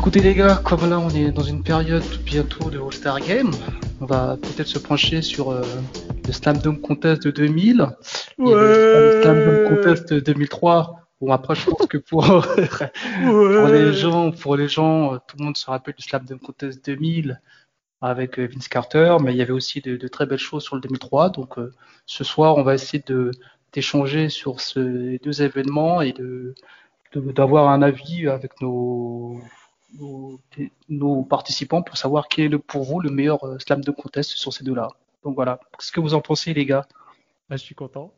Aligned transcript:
Écoutez 0.00 0.20
les 0.20 0.34
gars, 0.34 0.58
comme 0.64 0.88
là 0.88 0.98
on 0.98 1.10
est 1.10 1.30
dans 1.30 1.42
une 1.42 1.62
période 1.62 2.02
bientôt 2.24 2.70
de 2.70 2.78
All-Star 2.78 3.20
Game, 3.20 3.50
on 4.00 4.06
va 4.06 4.38
peut-être 4.40 4.66
se 4.66 4.78
pencher 4.78 5.20
sur 5.20 5.50
euh, 5.50 5.60
le 6.26 6.32
Slam 6.32 6.56
Dunk 6.56 6.80
Contest 6.80 7.24
de 7.24 7.30
2000 7.30 7.86
ouais. 8.38 8.50
et 8.50 8.54
le 8.54 9.20
Slam 9.20 9.36
Dunk 9.44 9.68
Contest 9.68 10.14
de 10.14 10.20
2003. 10.20 11.06
Bon 11.20 11.30
après 11.30 11.54
je 11.54 11.68
pense 11.68 11.86
que 11.86 11.98
pour, 11.98 12.24
pour 13.26 13.66
les 13.68 13.92
gens, 13.92 14.30
pour 14.30 14.56
les 14.56 14.68
gens, 14.68 15.18
tout 15.18 15.36
le 15.38 15.44
monde 15.44 15.58
se 15.58 15.66
rappelle 15.66 15.94
du 15.94 16.02
Slam 16.02 16.24
Dunk 16.24 16.40
Contest 16.40 16.82
2000 16.86 17.38
avec 18.00 18.38
euh, 18.38 18.48
Vince 18.50 18.68
Carter, 18.68 19.18
mais 19.22 19.34
il 19.34 19.36
y 19.36 19.42
avait 19.42 19.52
aussi 19.52 19.82
de, 19.82 20.08
très 20.08 20.24
belles 20.24 20.38
choses 20.38 20.64
sur 20.64 20.76
le 20.76 20.80
2003. 20.80 21.28
Donc 21.28 21.58
euh, 21.58 21.74
ce 22.06 22.24
soir 22.24 22.56
on 22.56 22.62
va 22.62 22.72
essayer 22.72 23.04
de 23.06 23.32
d'échanger 23.74 24.30
sur 24.30 24.62
ces 24.62 25.20
deux 25.22 25.42
événements 25.42 26.00
et 26.00 26.12
de 26.12 26.54
d'avoir 27.14 27.68
un 27.68 27.82
avis 27.82 28.28
avec 28.28 28.62
nos 28.62 29.42
nos, 30.88 31.22
participants 31.22 31.82
pour 31.82 31.96
savoir 31.96 32.28
qui 32.28 32.42
est 32.42 32.48
le, 32.48 32.58
pour 32.58 32.84
vous 32.84 33.00
le 33.00 33.10
meilleur 33.10 33.44
euh, 33.44 33.58
slam 33.58 33.82
de 33.82 33.90
contest 33.90 34.30
sur 34.32 34.52
ces 34.52 34.64
deux-là. 34.64 34.88
Donc 35.24 35.34
voilà, 35.34 35.60
qu'est-ce 35.78 35.92
que 35.92 36.00
vous 36.00 36.14
en 36.14 36.20
pensez 36.20 36.54
les 36.54 36.66
gars? 36.66 36.86
Bah, 37.48 37.56
Je 37.56 37.62
suis 37.62 37.74
content. 37.74 38.12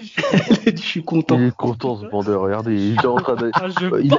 je 0.00 0.76
suis 0.76 1.04
content. 1.04 1.38
Il 1.38 1.46
est 1.46 1.56
content 1.56 1.96
ce 1.96 2.06
bandeur, 2.06 2.40
regardez, 2.40 2.74
il 2.74 2.94
est 2.94 3.06
en 3.06 3.16
train 3.16 3.36
de... 3.36 3.50
Ah, 3.54 3.68
il, 4.02 4.12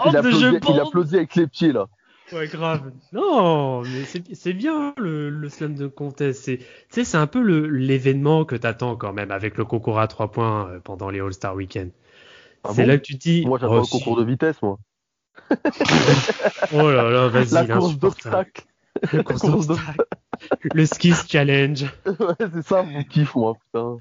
applaudit, 0.79 1.17
avec 1.17 1.35
les 1.35 1.47
pieds 1.47 1.71
là. 1.71 1.87
Ouais, 2.31 2.47
grave. 2.47 2.91
Non, 3.13 3.83
mais 3.83 4.03
c'est 4.03 4.53
bien 4.53 4.95
le, 4.97 5.47
slam 5.49 5.75
de 5.75 5.85
contest. 5.87 6.49
C'est 6.89 7.15
un 7.15 7.27
peu 7.27 7.39
l'événement 7.39 8.45
que 8.45 8.55
t'attends 8.55 8.95
quand 8.95 9.13
même 9.13 9.29
avec 9.31 9.57
le 9.57 9.65
concours 9.65 9.99
à 9.99 10.07
3 10.07 10.31
points 10.31 10.67
euh, 10.69 10.79
pendant 10.79 11.11
les 11.11 11.19
All-Star 11.19 11.55
Weekend. 11.55 11.91
Ah 12.63 12.69
c'est 12.73 12.85
là 12.87 12.97
que 12.97 13.03
tu 13.03 13.13
dis. 13.13 13.45
Moi 13.45 13.59
j'attends 13.59 13.75
le 13.75 13.81
concours 13.81 14.17
de 14.17 14.23
vitesse, 14.23 14.59
moi 14.63 14.79
oh 16.73 16.89
là 16.89 17.09
là, 17.09 17.27
vas-y. 17.27 17.53
La 17.53 17.67
course 17.67 17.97
d'obstacle. 17.97 18.63
La 19.11 19.23
course 19.23 19.67
d'obstacle. 19.67 20.05
Le 20.73 20.85
skis 20.85 21.13
challenge. 21.27 21.85
ouais, 22.05 22.47
c'est 22.53 22.61
ça 22.61 22.83
mon 22.83 23.03
kiff, 23.03 23.35
moi, 23.35 23.53
putain. 23.53 23.97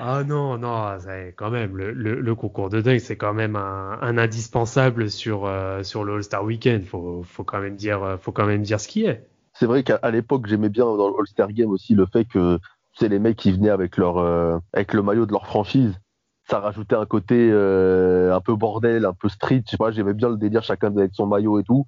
Ah 0.00 0.22
non, 0.24 0.58
non, 0.58 0.96
quand 1.36 1.50
même, 1.50 1.76
le, 1.76 1.92
le, 1.92 2.34
concours 2.34 2.68
de 2.68 2.80
dingue, 2.80 3.00
c'est 3.00 3.16
quand 3.16 3.34
même 3.34 3.56
un, 3.56 3.98
un 4.00 4.18
indispensable 4.18 5.10
sur, 5.10 5.46
euh, 5.46 5.82
sur 5.82 6.04
le 6.04 6.14
All-Star 6.14 6.44
Weekend. 6.44 6.84
Faut, 6.84 7.22
faut, 7.24 7.44
quand 7.44 7.60
même 7.60 7.76
dire, 7.76 8.02
euh, 8.02 8.16
faut 8.16 8.32
quand 8.32 8.46
même 8.46 8.62
dire 8.62 8.80
ce 8.80 8.88
qui 8.88 9.04
est. 9.04 9.26
C'est 9.54 9.66
vrai 9.66 9.82
qu'à 9.82 10.10
l'époque, 10.10 10.46
j'aimais 10.46 10.70
bien 10.70 10.84
dans 10.84 11.08
le 11.08 11.14
All-Star 11.18 11.52
Game 11.52 11.70
aussi 11.70 11.94
le 11.94 12.06
fait 12.06 12.24
que 12.24 12.58
c'est 12.94 13.08
les 13.08 13.18
mecs 13.18 13.36
qui 13.36 13.52
venaient 13.52 13.70
avec 13.70 13.96
leur 13.96 14.18
euh, 14.18 14.58
avec 14.72 14.92
le 14.92 15.02
maillot 15.02 15.26
de 15.26 15.32
leur 15.32 15.46
franchise 15.46 15.94
ça 16.52 16.60
rajoutait 16.60 16.96
un 16.96 17.06
côté 17.06 17.48
euh, 17.50 18.36
un 18.36 18.40
peu 18.42 18.54
bordel, 18.54 19.06
un 19.06 19.14
peu 19.14 19.30
street. 19.30 19.62
Je 19.64 19.70
sais 19.70 19.76
pas, 19.78 19.90
j'aimais 19.90 20.12
bien 20.12 20.28
le 20.28 20.36
délire 20.36 20.62
chacun 20.62 20.94
avec 20.94 21.14
son 21.14 21.26
maillot 21.26 21.58
et 21.58 21.64
tout. 21.64 21.86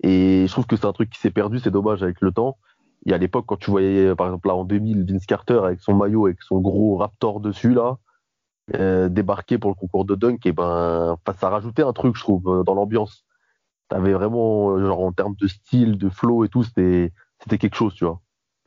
Et 0.00 0.44
je 0.46 0.52
trouve 0.52 0.64
que 0.64 0.76
c'est 0.76 0.86
un 0.86 0.92
truc 0.92 1.10
qui 1.10 1.18
s'est 1.18 1.32
perdu, 1.32 1.58
c'est 1.58 1.72
dommage 1.72 2.04
avec 2.04 2.20
le 2.20 2.30
temps. 2.30 2.56
Et 3.04 3.12
à 3.12 3.18
l'époque, 3.18 3.46
quand 3.48 3.56
tu 3.56 3.68
voyais, 3.68 4.14
par 4.14 4.28
exemple, 4.28 4.46
là 4.46 4.54
en 4.54 4.64
2000, 4.64 5.04
Vince 5.12 5.26
Carter 5.26 5.58
avec 5.64 5.80
son 5.80 5.94
maillot, 5.94 6.26
avec 6.26 6.40
son 6.42 6.60
gros 6.60 6.98
Raptor 6.98 7.40
dessus, 7.40 7.74
là, 7.74 7.98
euh, 8.76 9.08
débarquer 9.08 9.58
pour 9.58 9.70
le 9.70 9.74
concours 9.74 10.04
de 10.04 10.14
dunk, 10.14 10.46
et 10.46 10.52
ben, 10.52 11.16
ça 11.36 11.48
rajoutait 11.50 11.82
un 11.82 11.92
truc, 11.92 12.16
je 12.16 12.22
trouve, 12.22 12.48
euh, 12.48 12.62
dans 12.62 12.74
l'ambiance. 12.74 13.24
T'avais 13.88 14.12
vraiment, 14.12 14.78
genre, 14.78 15.00
en 15.00 15.12
termes 15.12 15.34
de 15.40 15.48
style, 15.48 15.98
de 15.98 16.10
flow 16.10 16.44
et 16.44 16.48
tout, 16.48 16.62
c'était 16.62 17.10
quelque 17.58 17.74
chose, 17.74 17.94
tu 17.94 18.04
vois. 18.04 18.20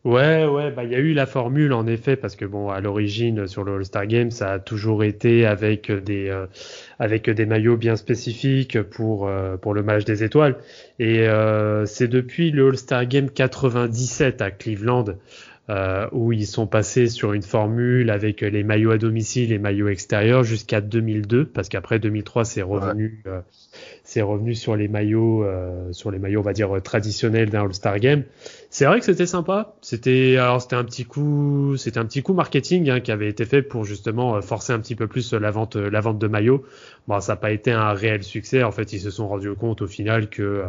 Ouais, 0.05 0.45
ouais, 0.45 0.71
bah 0.71 0.85
il 0.85 0.91
y 0.91 0.95
a 0.95 0.99
eu 0.99 1.11
la 1.11 1.25
formule 1.25 1.73
en 1.73 1.85
effet 1.85 2.15
parce 2.15 2.37
que 2.37 2.45
bon 2.45 2.69
à 2.69 2.79
l'origine 2.79 3.47
sur 3.47 3.65
le 3.65 3.73
All-Star 3.75 4.07
Game 4.07 4.31
ça 4.31 4.53
a 4.53 4.59
toujours 4.59 5.03
été 5.03 5.45
avec 5.45 5.91
des 5.91 6.29
euh, 6.29 6.45
avec 6.99 7.29
des 7.29 7.45
maillots 7.45 7.75
bien 7.75 7.97
spécifiques 7.97 8.81
pour 8.81 9.27
euh, 9.27 9.57
pour 9.57 9.73
le 9.73 9.83
match 9.83 10.05
des 10.05 10.23
étoiles. 10.23 10.55
Et 10.99 11.27
euh, 11.27 11.85
c'est 11.85 12.07
depuis 12.07 12.51
le 12.51 12.69
All-Star 12.69 13.07
Game 13.07 13.29
97 13.29 14.41
à 14.41 14.51
Cleveland 14.51 15.05
où 16.13 16.31
ils 16.33 16.47
sont 16.47 16.65
passés 16.65 17.07
sur 17.07 17.33
une 17.33 17.43
formule 17.43 18.09
avec 18.09 18.41
les 18.41 18.63
maillots 18.63 18.89
à 18.89 18.97
domicile 18.97 19.51
et 19.51 19.59
maillots 19.59 19.89
extérieurs 19.89 20.43
jusqu'à 20.43 20.81
2002 20.81 21.45
parce 21.45 21.69
qu'après 21.69 21.99
2003 21.99 22.45
c'est 22.45 22.63
revenu 22.63 23.21
c'est 24.03 24.21
revenu 24.21 24.55
sur 24.55 24.75
les 24.75 24.87
maillots 24.87 25.45
sur 25.91 26.11
les 26.11 26.19
maillots 26.19 26.39
on 26.39 26.43
va 26.43 26.53
dire 26.53 26.81
traditionnels 26.83 27.49
d'un 27.49 27.63
All-Star 27.63 27.99
Game 27.99 28.23
c'est 28.71 28.85
vrai 28.85 28.99
que 28.99 29.05
c'était 29.05 29.25
sympa. 29.25 29.73
C'était 29.81 30.37
alors 30.37 30.61
c'était 30.61 30.75
un 30.75 30.83
petit 30.83 31.03
coup, 31.03 31.75
c'était 31.77 31.97
un 31.97 32.05
petit 32.05 32.21
coup 32.21 32.33
marketing 32.33 32.89
hein, 32.91 32.99
qui 32.99 33.11
avait 33.11 33.27
été 33.27 33.45
fait 33.45 33.63
pour 33.63 33.83
justement 33.83 34.35
euh, 34.35 34.41
forcer 34.41 34.73
un 34.73 34.79
petit 34.79 34.95
peu 34.95 35.07
plus 35.07 35.33
la 35.33 35.49
vente, 35.49 35.75
euh, 35.75 35.89
la 35.89 36.01
vente 36.01 36.19
de 36.19 36.27
maillots. 36.27 36.63
Bon, 37.07 37.19
ça 37.19 37.33
n'a 37.33 37.37
pas 37.37 37.51
été 37.51 37.71
un 37.71 37.93
réel 37.93 38.21
succès. 38.21 38.61
En 38.61 38.71
fait, 38.71 38.93
ils 38.93 38.99
se 38.99 39.09
sont 39.09 39.27
rendus 39.27 39.55
compte 39.55 39.81
au 39.81 39.87
final 39.87 40.29
que 40.29 40.43
euh, 40.43 40.65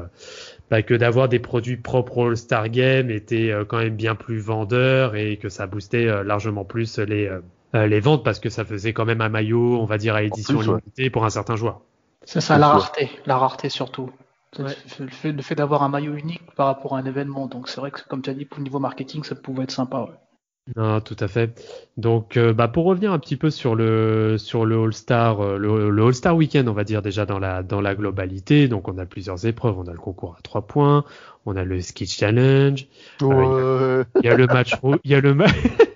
bah, 0.70 0.81
que 0.81 0.94
d'avoir 0.94 1.28
des 1.28 1.41
produits 1.41 1.76
propres 1.76 2.19
au 2.19 2.26
All-Star 2.28 2.70
Game 2.70 3.10
était 3.10 3.53
quand 3.69 3.78
même 3.78 3.97
bien 3.97 4.15
plus 4.15 4.38
vendeur 4.38 5.15
et 5.15 5.37
que 5.37 5.50
ça 5.50 5.66
boostait 5.66 6.25
largement 6.25 6.65
plus 6.65 6.99
les 6.99 7.31
les 7.75 8.00
ventes 8.00 8.25
parce 8.25 8.41
que 8.41 8.49
ça 8.49 8.65
faisait 8.65 8.93
quand 8.93 9.04
même 9.04 9.20
un 9.20 9.28
maillot, 9.28 9.78
on 9.81 9.84
va 9.84 9.99
dire 9.99 10.15
à 10.15 10.22
édition 10.22 10.60
limitée 10.60 11.10
pour 11.10 11.25
un 11.25 11.31
certain 11.31 11.56
joueur. 11.56 11.82
C'est 12.31 12.41
ça 12.41 12.59
la 12.59 12.69
rareté, 12.69 13.11
la 13.27 13.39
rareté 13.39 13.69
surtout. 13.69 14.09
Le 14.57 15.43
fait, 15.43 15.55
d'avoir 15.57 15.83
un 15.83 15.89
maillot 15.89 16.15
unique 16.15 16.55
par 16.55 16.67
rapport 16.67 16.95
à 16.95 17.01
un 17.01 17.05
événement. 17.05 17.49
Donc 17.49 17.69
c'est 17.69 17.81
vrai 17.81 17.91
que, 17.91 18.03
comme 18.09 18.23
tu 18.23 18.31
as 18.31 18.35
dit, 18.35 18.45
pour 18.45 18.59
le 18.59 18.63
niveau 18.63 18.79
marketing, 18.79 19.25
ça 19.25 19.35
pouvait 19.35 19.65
être 19.65 19.73
sympa. 19.73 20.07
Non, 20.77 21.01
tout 21.01 21.17
à 21.19 21.27
fait. 21.27 21.61
Donc, 21.97 22.37
euh, 22.37 22.53
bah, 22.53 22.69
pour 22.69 22.85
revenir 22.85 23.13
un 23.13 23.19
petit 23.19 23.37
peu 23.37 23.51
sur 23.51 23.75
le 23.75 24.39
sur 24.39 24.65
le 24.65 24.81
All 24.81 24.93
Star, 24.93 25.41
euh, 25.41 25.59
le, 25.59 26.07
All 26.07 26.15
Star 26.15 26.37
Weekend, 26.37 26.69
on 26.69 26.73
va 26.73 26.85
dire 26.85 27.03
déjà 27.03 27.27
dans 27.27 27.41
la 27.41 27.65
dans 27.65 27.81
la 27.81 27.97
globalité. 27.97 28.69
Donc, 28.69 28.87
on 28.87 28.97
a 28.99 29.07
plusieurs 29.07 29.45
épreuves. 29.47 29.77
On 29.77 29.89
a 29.89 29.93
le 29.93 29.99
concours 29.99 30.37
à 30.39 30.43
trois 30.43 30.62
points, 30.69 31.05
on 31.47 31.57
a 31.57 31.65
le 31.65 31.81
ski 31.81 32.07
challenge, 32.07 32.87
euh, 33.23 34.05
il 34.23 34.27
y, 34.27 34.29
a 34.29 34.37
le 34.37 34.47
match, 34.47 34.77
il 35.03 35.11
y 35.11 35.17
a 35.17 35.21
le 35.21 35.35
match. 35.35 35.57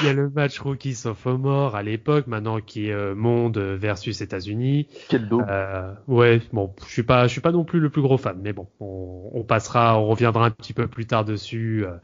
Il 0.00 0.06
y 0.06 0.08
a 0.08 0.12
le 0.12 0.30
match 0.30 0.58
Rookie 0.60 0.94
Sophomore 0.94 1.74
à 1.74 1.82
l'époque, 1.82 2.26
maintenant 2.26 2.60
qui 2.60 2.88
est 2.88 2.92
euh, 2.92 3.14
Monde 3.14 3.58
versus 3.58 4.20
États-Unis. 4.20 4.86
Quel 5.08 5.28
dos. 5.28 5.40
Euh, 5.40 5.92
ouais, 6.06 6.40
bon, 6.52 6.72
je 6.86 6.92
suis 6.92 7.02
pas, 7.02 7.26
je 7.26 7.32
suis 7.32 7.40
pas 7.40 7.52
non 7.52 7.64
plus 7.64 7.80
le 7.80 7.90
plus 7.90 8.02
gros 8.02 8.18
fan, 8.18 8.38
mais 8.42 8.52
bon, 8.52 8.68
on, 8.80 9.30
on 9.32 9.42
passera, 9.42 9.98
on 9.98 10.06
reviendra 10.06 10.46
un 10.46 10.50
petit 10.50 10.72
peu 10.72 10.86
plus 10.86 11.06
tard 11.06 11.24
dessus. 11.24 11.84
Euh, 11.84 11.96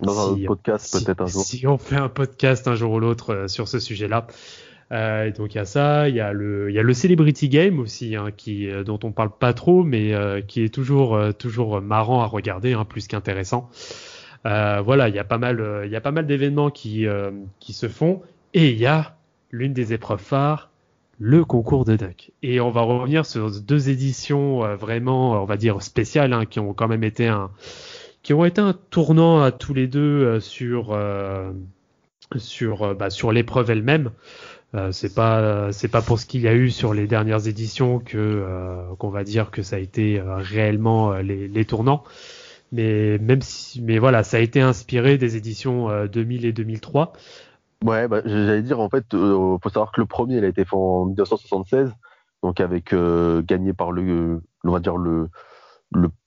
Dans 0.00 0.34
un 0.34 0.46
podcast 0.46 1.04
peut-être 1.04 1.20
un 1.20 1.26
jour. 1.26 1.42
Si 1.42 1.66
on 1.66 1.78
fait 1.78 1.96
un 1.96 2.08
podcast 2.08 2.68
un 2.68 2.74
jour 2.74 2.92
ou 2.92 3.00
l'autre 3.00 3.34
euh, 3.34 3.48
sur 3.48 3.68
ce 3.68 3.78
sujet-là. 3.78 4.26
Euh, 4.92 5.32
donc 5.32 5.54
il 5.54 5.58
y 5.58 5.60
a 5.60 5.64
ça, 5.64 6.08
il 6.08 6.14
y 6.14 6.20
a 6.20 6.32
le, 6.32 6.70
il 6.70 6.74
y 6.74 6.78
a 6.78 6.82
le 6.82 6.94
Celebrity 6.94 7.48
Game 7.48 7.80
aussi, 7.80 8.14
hein, 8.14 8.28
qui, 8.36 8.68
dont 8.84 9.00
on 9.02 9.10
parle 9.10 9.30
pas 9.36 9.52
trop, 9.52 9.82
mais 9.82 10.14
qui 10.46 10.62
est 10.62 10.72
toujours, 10.72 11.18
toujours 11.36 11.80
marrant 11.80 12.22
à 12.22 12.26
regarder, 12.26 12.74
hein, 12.74 12.84
plus 12.84 13.08
qu'intéressant. 13.08 13.68
Euh, 14.46 14.80
voilà, 14.80 15.08
il 15.08 15.14
y 15.14 15.18
a 15.18 15.24
pas 15.24 15.38
mal, 15.38 15.60
euh, 15.60 15.86
il 15.86 15.92
y 15.92 15.96
a 15.96 16.00
pas 16.00 16.12
mal 16.12 16.26
d'événements 16.26 16.70
qui, 16.70 17.06
euh, 17.06 17.30
qui 17.58 17.72
se 17.72 17.88
font 17.88 18.22
et 18.54 18.70
il 18.70 18.78
y 18.78 18.86
a 18.86 19.16
l'une 19.50 19.72
des 19.72 19.92
épreuves 19.92 20.20
phares, 20.20 20.70
le 21.18 21.44
concours 21.44 21.84
de 21.84 21.96
duck. 21.96 22.30
Et 22.42 22.60
on 22.60 22.70
va 22.70 22.82
revenir 22.82 23.26
sur 23.26 23.50
deux 23.60 23.88
éditions 23.88 24.60
vraiment, 24.76 25.42
on 25.42 25.46
va 25.46 25.56
dire 25.56 25.82
spéciales, 25.82 26.32
hein, 26.32 26.46
qui 26.46 26.60
ont 26.60 26.74
quand 26.74 26.88
même 26.88 27.04
été 27.04 27.26
un, 27.26 27.50
qui 28.22 28.34
ont 28.34 28.44
été 28.44 28.60
un 28.60 28.74
tournant 28.90 29.42
à 29.42 29.50
tous 29.50 29.74
les 29.74 29.88
deux 29.88 30.38
sur 30.40 30.98
sur 32.36 32.94
bah, 32.94 33.10
sur 33.10 33.32
l'épreuve 33.32 33.70
elle-même. 33.70 34.10
Euh, 34.74 34.92
c'est 34.92 35.14
pas 35.14 35.72
c'est 35.72 35.88
pas 35.88 36.02
pour 36.02 36.18
ce 36.18 36.26
qu'il 36.26 36.42
y 36.42 36.48
a 36.48 36.54
eu 36.54 36.70
sur 36.70 36.92
les 36.92 37.06
dernières 37.06 37.48
éditions 37.48 37.98
que 37.98 38.44
qu'on 38.98 39.08
va 39.08 39.24
dire 39.24 39.50
que 39.50 39.62
ça 39.62 39.76
a 39.76 39.78
été 39.78 40.20
réellement 40.22 41.14
les, 41.14 41.48
les 41.48 41.64
tournants 41.64 42.04
mais 42.72 43.18
même 43.18 43.42
si, 43.42 43.80
mais 43.82 43.98
voilà, 43.98 44.22
ça 44.22 44.38
a 44.38 44.40
été 44.40 44.60
inspiré 44.60 45.18
des 45.18 45.36
éditions 45.36 46.06
2000 46.06 46.44
euh, 46.44 46.48
et 46.48 46.52
2003. 46.52 47.12
Ouais, 47.84 48.08
bah, 48.08 48.22
j'allais 48.24 48.62
dire 48.62 48.80
en 48.80 48.88
fait, 48.88 49.14
euh, 49.14 49.58
faut 49.62 49.68
savoir 49.68 49.92
que 49.92 50.00
le 50.00 50.06
premier, 50.06 50.38
il 50.38 50.44
a 50.44 50.48
été 50.48 50.64
fait 50.64 50.76
en 50.76 51.06
1976, 51.06 51.92
donc 52.42 52.60
avec 52.60 52.92
euh, 52.92 53.42
gagné 53.42 53.72
par 53.72 53.92
le, 53.92 54.42
on 54.64 54.70
va 54.70 54.80
dire 54.80 54.96
le, 54.96 55.28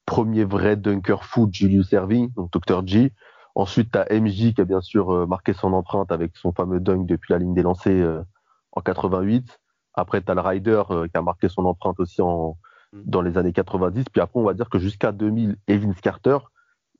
premier 0.05 0.43
vrai 0.43 0.75
dunker 0.75 1.23
foot 1.23 1.53
Julius 1.53 1.93
Erving, 1.93 2.33
donc 2.33 2.51
Dr 2.51 2.81
G. 2.87 3.13
Ensuite, 3.53 3.91
tu 3.91 3.99
as 3.99 4.07
MJ 4.19 4.55
qui 4.55 4.61
a 4.61 4.65
bien 4.65 4.81
sûr 4.81 5.27
marqué 5.27 5.53
son 5.53 5.73
empreinte 5.73 6.11
avec 6.11 6.35
son 6.35 6.51
fameux 6.51 6.79
dunk 6.79 7.05
depuis 7.05 7.33
la 7.33 7.37
ligne 7.37 7.53
des 7.53 7.61
lancers 7.61 8.23
en 8.71 8.81
88. 8.81 9.59
Après, 9.93 10.23
tu 10.23 10.31
as 10.31 10.33
le 10.33 10.41
Ryder 10.41 10.81
qui 11.11 11.15
a 11.17 11.21
marqué 11.21 11.47
son 11.47 11.63
empreinte 11.65 11.99
aussi 11.99 12.23
en. 12.23 12.57
Dans 12.93 13.21
les 13.21 13.37
années 13.37 13.53
90. 13.53 14.05
Puis 14.11 14.21
après, 14.21 14.39
on 14.39 14.43
va 14.43 14.53
dire 14.53 14.69
que 14.69 14.79
jusqu'à 14.79 15.11
2000, 15.11 15.57
Evans 15.67 15.95
Carter, 15.95 16.37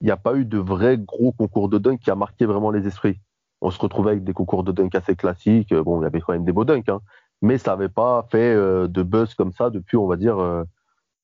il 0.02 0.06
n'y 0.06 0.12
a 0.12 0.18
pas 0.18 0.36
eu 0.36 0.46
de 0.46 0.58
vrai 0.58 0.98
gros 0.98 1.32
concours 1.32 1.70
de 1.70 1.78
dunk 1.78 2.00
qui 2.00 2.12
a 2.12 2.16
marqué 2.16 2.46
vraiment 2.46 2.72
les 2.72 2.88
esprits. 2.88 3.20
On 3.62 3.72
se 3.72 3.80
retrouvait 3.80 4.12
avec 4.12 4.24
des 4.24 4.34
concours 4.34 4.64
de 4.64 4.72
dunk 4.72 4.96
assez 4.96 5.16
classiques. 5.16 5.74
Bon, 5.74 6.00
il 6.02 6.04
y 6.04 6.08
avait 6.08 6.22
quand 6.22 6.34
même 6.34 6.46
des 6.46 6.54
beaux 6.54 6.64
dunks, 6.64 6.88
hein, 6.88 7.02
mais 7.42 7.58
ça 7.58 7.72
n'avait 7.72 7.90
pas 7.90 8.26
fait 8.32 8.54
euh, 8.54 8.88
de 8.88 9.04
buzz 9.04 9.34
comme 9.34 9.52
ça 9.52 9.70
depuis, 9.70 9.98
on 9.98 10.08
va 10.08 10.16
dire, 10.16 10.40
euh, 10.40 10.64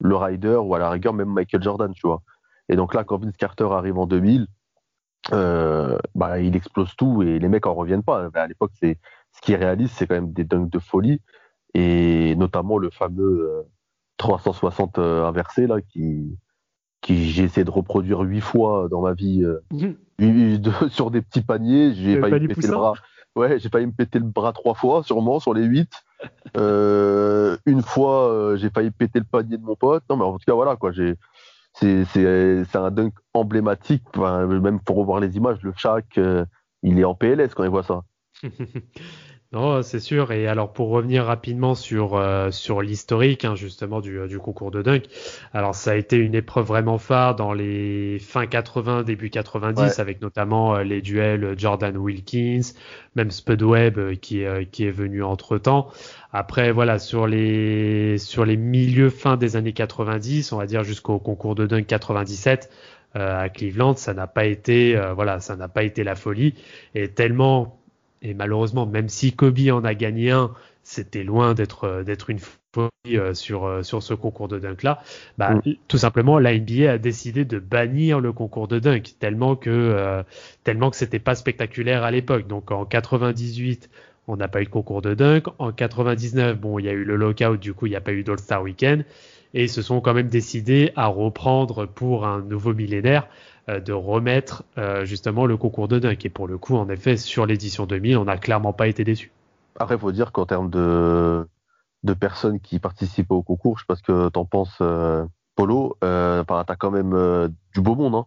le 0.02 0.16
Ryder 0.16 0.58
ou 0.58 0.76
à 0.76 0.80
la 0.80 0.90
rigueur 0.90 1.14
même 1.14 1.30
Michael 1.30 1.64
Jordan, 1.64 1.94
tu 1.94 2.08
vois. 2.08 2.22
Et 2.68 2.76
donc 2.76 2.94
là, 2.94 3.04
quand 3.04 3.18
Vince 3.18 3.38
Carter 3.38 3.68
arrive 3.72 3.98
en 3.98 4.08
2000, 4.08 4.48
euh, 5.32 5.98
bah, 6.14 6.40
il 6.40 6.56
explose 6.56 6.96
tout 6.96 7.24
et 7.24 7.40
les 7.40 7.48
mecs 7.48 7.66
en 7.66 7.74
reviennent 7.74 8.04
pas. 8.04 8.30
À 8.34 8.48
l'époque, 8.48 8.72
c'est 8.80 9.00
ce 9.32 9.42
qui 9.42 9.54
est 9.54 9.58
réaliste, 9.58 9.96
c'est 9.98 10.08
quand 10.08 10.16
même 10.16 10.34
des 10.34 10.44
dunks 10.44 10.70
de 10.70 10.80
folie 10.80 11.22
et 11.74 12.36
notamment 12.36 12.78
le 12.78 12.90
fameux 12.90 13.66
360 14.18 15.00
inversé 15.00 15.68
là 15.68 15.82
qui 15.82 16.38
qui 17.02 17.30
j'ai 17.30 17.44
essayé 17.44 17.64
de 17.64 17.72
reproduire 17.72 18.22
huit 18.22 18.42
fois 18.42 18.88
dans 18.90 19.02
ma 19.02 19.14
vie 19.14 19.46
mhm. 19.72 20.62
sur 20.90 21.12
des 21.12 21.22
petits 21.22 21.42
paniers. 21.42 21.94
J'ai 21.94 22.20
failli 22.20 22.48
me 22.48 22.48
péter 22.48 22.68
le 22.68 22.74
bras. 22.74 22.94
Ouais, 23.36 23.60
j'ai 23.60 23.70
failli 23.70 23.86
me 23.86 23.92
péter 23.92 24.20
le 24.20 24.26
bras 24.26 24.54
trois 24.54 24.74
fois, 24.74 25.04
sûrement 25.04 25.40
sur 25.40 25.54
les 25.54 25.64
huit. 25.64 25.92
Euh, 26.58 27.58
une 27.66 27.82
fois, 27.82 28.32
euh, 28.32 28.56
j'ai 28.56 28.70
failli 28.70 28.90
péter 28.90 29.20
le 29.20 29.26
panier 29.26 29.58
de 29.58 29.64
mon 29.64 29.76
pote. 29.76 30.04
Non, 30.10 30.16
mais 30.16 30.24
en 30.24 30.38
tout 30.38 30.46
cas, 30.48 30.54
voilà 30.54 30.78
quoi. 30.78 30.94
J'ai, 30.94 31.16
c'est, 31.74 32.06
c'est, 32.06 32.76
un 32.76 32.90
dunk 32.90 33.14
emblématique. 33.34 34.04
même 34.16 34.80
pour 34.80 34.96
revoir 34.96 35.20
les 35.20 35.36
images, 35.36 35.62
le 35.62 35.74
Shaq, 35.76 36.18
euh, 36.18 36.46
il 36.82 36.98
est 36.98 37.04
en 37.04 37.14
PLS 37.14 37.54
quand 37.54 37.66
il 37.66 37.70
voit 37.70 37.84
ça. 37.84 38.04
Non, 39.56 39.81
c'est 39.84 40.02
sûr. 40.02 40.34
Et 40.34 40.48
alors 40.48 40.74
pour 40.74 40.90
revenir 40.90 41.24
rapidement 41.24 41.75
sur 41.75 42.18
euh, 42.18 42.52
sur 42.52 42.81
l'historique 42.81 43.46
hein, 43.46 43.56
justement 43.56 44.02
du, 44.02 44.28
du, 44.28 44.38
concours 44.38 44.69
de 44.69 44.81
dunk. 44.81 45.07
Alors 45.54 45.75
ça 45.75 45.92
a 45.92 45.96
été 45.96 46.18
une 46.18 46.36
épreuve 46.36 46.66
vraiment 46.66 46.98
phare 46.98 47.38
dans 47.38 47.54
les 47.54 48.19
fin 48.19 48.48
80, 48.48 49.04
début 49.04 49.30
90, 49.30 49.98
avec 50.00 50.22
notamment 50.22 50.75
euh, 50.75 50.84
les 50.84 51.02
duels 51.02 51.56
Jordan 51.57 51.96
Wilkins, 51.96 52.74
même 53.16 53.31
Spud 53.31 53.62
Webb 53.62 53.98
euh, 53.98 54.16
qui 54.16 54.44
qui 54.74 54.84
est 54.84 54.92
venu 54.92 55.24
entre 55.24 55.57
temps. 55.57 55.88
Après 56.34 56.74
voilà 56.74 57.00
sur 57.00 57.25
les 57.25 58.18
sur 58.18 58.44
les 58.44 58.57
milieux 58.57 59.10
fin 59.10 59.38
des 59.38 59.56
années 59.56 59.72
90, 59.72 60.52
on 60.52 60.57
va 60.57 60.66
dire 60.66 60.84
jusqu'au 60.84 61.18
concours 61.18 61.56
de 61.56 61.66
dunk 61.66 61.86
97 61.88 62.69
à 63.13 63.48
Cleveland, 63.48 63.96
ça 63.96 64.13
n'a 64.13 64.28
pas 64.28 64.44
été 64.44 65.02
voilà 65.16 65.40
ça 65.40 65.56
n'a 65.56 65.69
pas 65.69 65.84
été 65.84 66.04
la 66.04 66.16
folie 66.16 66.56
et 66.94 67.07
tellement 67.07 67.80
et 68.25 68.33
malheureusement, 68.33 68.88
même 68.88 69.07
si 69.07 69.33
Kobe 69.33 69.60
en 69.72 69.83
a 69.83 69.94
gagné 69.94 70.31
un, 70.31 70.51
c'était 70.81 71.24
loin 71.24 71.54
d'être 71.54 71.83
euh, 71.83 72.04
d'être 72.04 72.31
une 72.31 72.39
folie 72.39 72.89
euh, 73.10 73.36
sur 73.36 73.66
euh, 73.66 73.83
sur 73.83 74.01
ce 74.01 74.16
concours 74.16 74.48
de 74.48 74.57
dunk 74.57 74.81
là. 74.81 75.04
Bah, 75.38 75.54
mm. 75.54 75.74
tout 75.88 76.00
simplement, 76.00 76.39
la 76.39 76.57
NBA 76.57 76.92
a 76.92 76.98
décidé 76.98 77.45
de 77.45 77.60
bannir 77.60 78.19
le 78.19 78.33
concours 78.33 78.68
de 78.68 78.80
dunk 78.80 79.16
tellement 79.19 79.56
que 79.56 80.24
tellement 80.63 80.89
que 80.89 80.95
c'était 80.95 81.19
pas 81.19 81.36
spectaculaire 81.36 82.04
à 82.04 82.10
l'époque. 82.10 82.48
Donc 82.48 82.72
en 82.72 82.83
98, 82.86 83.92
on 84.28 84.38
n'a 84.38 84.48
pas 84.48 84.62
eu 84.62 84.66
de 84.66 84.69
concours 84.69 85.04
de 85.04 85.13
dunk. 85.13 85.48
En 85.60 85.71
99, 85.71 86.60
bon, 86.60 86.80
il 86.80 86.86
y 86.86 86.89
a 86.89 86.94
eu 86.94 87.04
le 87.04 87.16
lockout, 87.18 87.60
du 87.60 87.75
coup, 87.75 87.86
il 87.86 87.92
n'y 87.92 87.95
a 87.95 88.01
pas 88.01 88.13
eu 88.13 88.24
d'All-Star 88.24 88.63
Weekend. 88.63 89.06
Et 89.56 89.68
se 89.68 89.81
sont 89.81 90.02
quand 90.02 90.13
même 90.13 90.28
décidés 90.28 90.92
à 90.96 91.07
reprendre 91.07 91.88
pour 91.88 92.28
un 92.28 92.42
nouveau 92.42 92.74
millénaire 92.74 93.28
euh, 93.69 93.80
de 93.80 93.94
remettre 93.94 94.63
euh, 94.78 95.06
justement 95.06 95.48
le 95.48 95.57
concours 95.57 95.88
de 95.88 95.98
dunk. 95.98 96.24
Et 96.25 96.30
pour 96.30 96.48
le 96.48 96.57
coup, 96.60 96.75
en 96.75 96.88
effet, 96.90 97.18
sur 97.18 97.48
l'édition 97.48 97.88
2000, 97.88 98.18
on 98.18 98.25
n'a 98.25 98.38
clairement 98.38 98.74
pas 98.74 98.88
été 98.88 99.04
déçu. 99.04 99.31
Après, 99.80 99.96
il 99.96 100.02
faut 100.02 100.12
dire 100.12 100.31
qu'en 100.31 100.46
termes 100.46 100.69
de, 100.69 101.48
personnes 102.19 102.60
qui 102.60 102.80
participent 102.80 103.31
au 103.31 103.42
concours, 103.42 103.78
je 103.78 103.84
sais 103.84 103.88
pas 103.88 103.96
ce 103.96 104.04
que 104.04 104.30
tu 104.30 104.38
en 104.38 104.46
penses, 104.46 104.78
euh, 104.81 105.25
Polo, 105.56 105.98
tu 106.02 106.07
as 106.07 106.75
quand 106.78 106.92
même 106.92 107.50
du 107.74 107.81
beau 107.81 107.96
monde. 107.96 108.16
Hein 108.16 108.25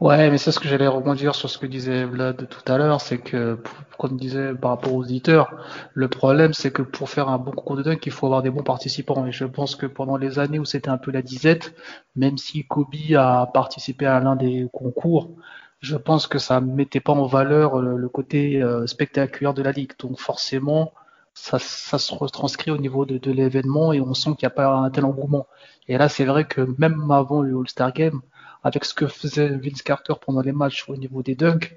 Ouais, 0.00 0.30
mais 0.30 0.38
c'est 0.38 0.52
ce 0.52 0.60
que 0.60 0.68
j'allais 0.68 0.86
rebondir 0.86 1.34
sur 1.34 1.50
ce 1.50 1.58
que 1.58 1.66
disait 1.66 2.04
Vlad 2.04 2.48
tout 2.48 2.72
à 2.72 2.78
l'heure, 2.78 3.00
c'est 3.00 3.18
que, 3.18 3.58
comme 3.98 4.16
disait 4.16 4.54
par 4.54 4.70
rapport 4.70 4.94
aux 4.94 5.00
auditeurs, 5.02 5.50
le 5.92 6.08
problème 6.08 6.52
c'est 6.54 6.70
que 6.70 6.82
pour 6.82 7.10
faire 7.10 7.28
un 7.28 7.38
bon 7.38 7.50
concours 7.50 7.76
de 7.76 7.82
dunk, 7.82 8.06
il 8.06 8.12
faut 8.12 8.26
avoir 8.26 8.42
des 8.42 8.50
bons 8.50 8.62
participants. 8.62 9.26
Et 9.26 9.32
je 9.32 9.44
pense 9.44 9.74
que 9.74 9.86
pendant 9.86 10.16
les 10.16 10.38
années 10.38 10.60
où 10.60 10.64
c'était 10.64 10.88
un 10.88 10.98
peu 10.98 11.10
la 11.10 11.20
disette, 11.22 11.74
même 12.14 12.38
si 12.38 12.64
Kobe 12.64 12.94
a 13.16 13.46
participé 13.52 14.06
à 14.06 14.20
l'un 14.20 14.36
des 14.36 14.68
concours, 14.72 15.30
je 15.80 15.96
pense 15.96 16.28
que 16.28 16.38
ça 16.38 16.60
mettait 16.60 17.00
pas 17.00 17.12
en 17.12 17.26
valeur 17.26 17.80
le, 17.80 18.08
côté 18.08 18.62
euh, 18.62 18.86
spectaculaire 18.86 19.54
de 19.54 19.62
la 19.62 19.72
ligue. 19.72 19.92
Donc 19.98 20.20
forcément, 20.20 20.92
ça, 21.34 21.58
ça 21.58 21.98
se 21.98 22.14
retranscrit 22.14 22.70
au 22.70 22.78
niveau 22.78 23.04
de, 23.04 23.18
de 23.18 23.32
l'événement 23.32 23.92
et 23.92 24.00
on 24.00 24.14
sent 24.14 24.30
qu'il 24.38 24.46
n'y 24.46 24.46
a 24.46 24.50
pas 24.50 24.68
un 24.68 24.90
tel 24.90 25.04
engouement. 25.04 25.48
Et 25.88 25.98
là, 25.98 26.08
c'est 26.08 26.24
vrai 26.24 26.44
que 26.46 26.60
même 26.78 27.10
avant 27.10 27.42
le 27.42 27.58
All-Star 27.58 27.92
Game, 27.92 28.20
avec 28.68 28.84
ce 28.84 28.94
que 28.94 29.06
faisait 29.06 29.48
Vince 29.48 29.82
Carter 29.82 30.14
pendant 30.24 30.42
les 30.42 30.52
matchs 30.52 30.88
au 30.88 30.96
niveau 30.96 31.22
des 31.22 31.34
dunks, 31.34 31.74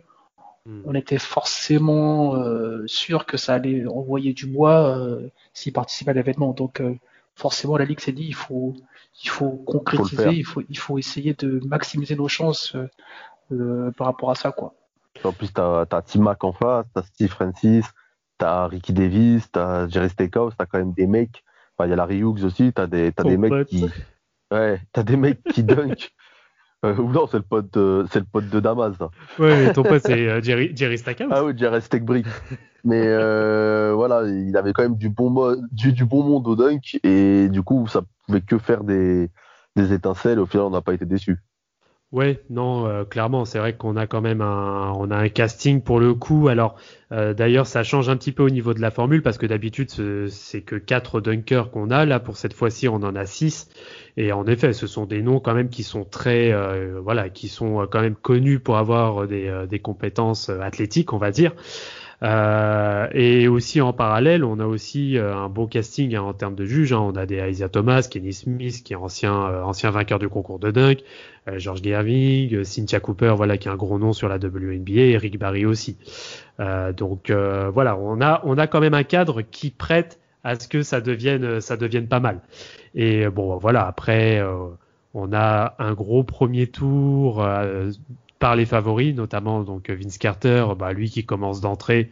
hmm. 0.65 0.81
on 0.85 0.93
était 0.93 1.17
forcément 1.17 2.35
euh, 2.35 2.85
sûr 2.85 3.25
que 3.25 3.37
ça 3.37 3.55
allait 3.55 3.87
envoyer 3.87 4.33
du 4.33 4.45
bois 4.45 4.97
euh, 4.97 5.29
s'il 5.53 5.73
participait 5.73 6.11
à 6.11 6.13
l'événement. 6.13 6.51
Donc 6.51 6.81
euh, 6.81 6.93
forcément 7.35 7.77
la 7.77 7.85
ligue 7.85 8.01
s'est 8.01 8.11
dit 8.11 8.25
il 8.25 8.35
faut 8.35 8.75
il 9.23 9.29
faut 9.29 9.51
concrétiser, 9.51 10.31
il 10.31 10.45
faut 10.45 10.61
il 10.69 10.77
faut 10.77 10.97
essayer 10.97 11.33
de 11.33 11.61
maximiser 11.65 12.15
nos 12.15 12.27
chances 12.27 12.75
par 13.97 14.07
rapport 14.07 14.31
à 14.31 14.35
ça 14.35 14.51
quoi. 14.51 14.73
En 15.23 15.31
plus 15.31 15.51
t'as 15.53 15.85
as 15.89 16.01
Tim 16.01 16.21
Mac 16.21 16.43
en 16.43 16.53
face, 16.53 16.85
t'as 16.93 17.03
Steve 17.03 17.29
Francis, 17.29 17.85
t'as 18.37 18.67
Ricky 18.67 18.93
Davis, 18.93 19.49
t'as 19.51 19.87
Jerry 19.87 20.09
Stackhouse, 20.09 20.53
t'as 20.57 20.65
quand 20.65 20.77
même 20.77 20.93
des 20.93 21.07
mecs. 21.07 21.43
Il 21.83 21.89
y 21.89 21.93
a 21.93 21.95
Larry 21.95 22.19
Hughes 22.19 22.43
aussi, 22.43 22.71
t'as 22.73 22.85
des 22.85 23.11
t'as 23.11 23.23
des 23.23 23.37
mecs 23.37 23.65
qui 23.65 23.89
ouais 24.51 24.79
t'as 24.91 25.01
des 25.01 25.17
mecs 25.17 25.41
qui 25.43 25.63
dunk 25.71 26.11
euh, 26.83 26.95
non, 26.95 27.27
c'est 27.27 27.37
le 27.37 27.43
pote 27.43 27.73
de, 27.73 28.05
c'est 28.11 28.19
le 28.19 28.25
pote 28.25 28.49
de 28.49 28.59
Damas. 28.59 28.95
Oui, 29.37 29.71
ton 29.73 29.83
pote 29.83 30.01
c'est 30.05 30.27
euh, 30.27 30.41
Jerry, 30.41 30.71
Jerry 30.75 30.97
Stackhouse. 30.97 31.29
Ah 31.31 31.43
oui, 31.43 31.53
Jerry 31.55 31.81
Stackbrick. 31.81 32.25
Mais 32.83 33.03
euh, 33.05 33.93
voilà, 33.95 34.27
il 34.27 34.57
avait 34.57 34.73
quand 34.73 34.81
même 34.81 34.97
du 34.97 35.09
bon, 35.09 35.55
du, 35.71 35.93
du, 35.93 36.05
bon 36.05 36.23
monde 36.23 36.47
au 36.47 36.55
dunk 36.55 36.99
et 37.03 37.47
du 37.49 37.61
coup, 37.61 37.85
ça 37.87 38.01
pouvait 38.25 38.41
que 38.41 38.57
faire 38.57 38.83
des, 38.83 39.29
des 39.75 39.93
étincelles. 39.93 40.39
Au 40.39 40.47
final, 40.47 40.65
on 40.65 40.69
n'a 40.71 40.81
pas 40.81 40.93
été 40.93 41.05
déçus. 41.05 41.37
Ouais, 42.11 42.43
non, 42.49 42.87
euh, 42.87 43.05
clairement, 43.05 43.45
c'est 43.45 43.57
vrai 43.57 43.77
qu'on 43.77 43.95
a 43.95 44.05
quand 44.05 44.19
même 44.19 44.41
un, 44.41 44.91
on 44.97 45.09
a 45.11 45.15
un 45.15 45.29
casting 45.29 45.81
pour 45.81 45.97
le 46.01 46.13
coup. 46.13 46.49
Alors, 46.49 46.75
euh, 47.13 47.33
d'ailleurs, 47.33 47.65
ça 47.67 47.83
change 47.83 48.09
un 48.09 48.17
petit 48.17 48.33
peu 48.33 48.43
au 48.43 48.49
niveau 48.49 48.73
de 48.73 48.81
la 48.81 48.91
formule 48.91 49.21
parce 49.21 49.37
que 49.37 49.45
d'habitude, 49.45 49.89
c'est 50.29 50.61
que 50.61 50.75
quatre 50.75 51.21
dunkers 51.21 51.71
qu'on 51.71 51.89
a. 51.89 52.03
Là, 52.05 52.19
pour 52.19 52.35
cette 52.35 52.53
fois-ci, 52.53 52.89
on 52.89 52.95
en 52.95 53.15
a 53.15 53.25
six. 53.25 53.69
Et 54.17 54.33
en 54.33 54.45
effet, 54.45 54.73
ce 54.73 54.87
sont 54.87 55.05
des 55.05 55.21
noms 55.21 55.39
quand 55.39 55.53
même 55.53 55.69
qui 55.69 55.83
sont 55.83 56.03
très, 56.03 56.51
euh, 56.51 56.99
voilà, 57.01 57.29
qui 57.29 57.47
sont 57.47 57.87
quand 57.89 58.01
même 58.01 58.15
connus 58.15 58.59
pour 58.59 58.75
avoir 58.77 59.25
des 59.25 59.79
compétences 59.81 60.49
athlétiques, 60.49 61.13
on 61.13 61.17
va 61.17 61.31
dire. 61.31 61.53
Euh, 62.23 63.07
et 63.13 63.47
aussi 63.47 63.81
en 63.81 63.93
parallèle, 63.93 64.43
on 64.43 64.59
a 64.59 64.65
aussi 64.65 65.17
euh, 65.17 65.35
un 65.35 65.49
beau 65.49 65.65
casting 65.65 66.15
hein, 66.15 66.21
en 66.21 66.33
termes 66.33 66.53
de 66.53 66.65
juges. 66.65 66.93
Hein. 66.93 66.99
On 66.99 67.15
a 67.15 67.25
des 67.25 67.37
Isaiah 67.49 67.69
Thomas, 67.69 68.07
Kenny 68.09 68.31
Smith, 68.31 68.83
qui 68.83 68.93
est 68.93 68.95
ancien 68.95 69.47
euh, 69.47 69.63
ancien 69.63 69.89
vainqueur 69.89 70.19
du 70.19 70.29
concours 70.29 70.59
de 70.59 70.69
dunk, 70.69 71.03
George 71.57 71.81
Gerving, 71.81 72.63
Cynthia 72.63 72.99
Cooper, 72.99 73.33
voilà, 73.35 73.57
qui 73.57 73.67
est 73.67 73.71
un 73.71 73.75
gros 73.75 73.97
nom 73.97 74.13
sur 74.13 74.29
la 74.29 74.35
WNBA, 74.35 75.01
Eric 75.13 75.39
Barry 75.39 75.65
aussi. 75.65 75.97
donc 76.59 77.31
voilà, 77.31 77.97
on 77.97 78.21
a 78.21 78.41
on 78.43 78.57
a 78.59 78.67
quand 78.67 78.79
même 78.79 78.93
un 78.93 79.03
cadre 79.03 79.41
qui 79.41 79.71
prête 79.71 80.19
à 80.43 80.55
ce 80.59 80.67
que 80.67 80.83
ça 80.83 81.01
devienne 81.01 81.59
ça 81.59 81.77
devienne 81.77 82.07
pas 82.07 82.19
mal. 82.19 82.41
Et 82.93 83.27
bon 83.29 83.57
voilà, 83.57 83.87
après 83.87 84.43
on 85.15 85.33
a 85.33 85.73
un 85.79 85.93
gros 85.93 86.23
premier 86.23 86.67
tour 86.67 87.43
par 88.41 88.55
les 88.55 88.65
favoris, 88.65 89.15
notamment 89.15 89.63
donc 89.63 89.89
Vince 89.89 90.17
Carter, 90.17 90.65
bah, 90.77 90.91
lui 90.93 91.09
qui 91.11 91.23
commence 91.23 91.61
d'entrée 91.61 92.09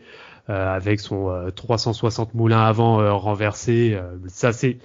euh, 0.50 0.76
avec 0.76 1.00
son 1.00 1.52
360 1.56 2.30
euh, 2.30 2.38
moulins 2.38 2.64
avant 2.64 3.02
euh, 3.02 3.12
renversé. 3.14 3.98
ça 4.28 4.54
c'est 4.54 4.78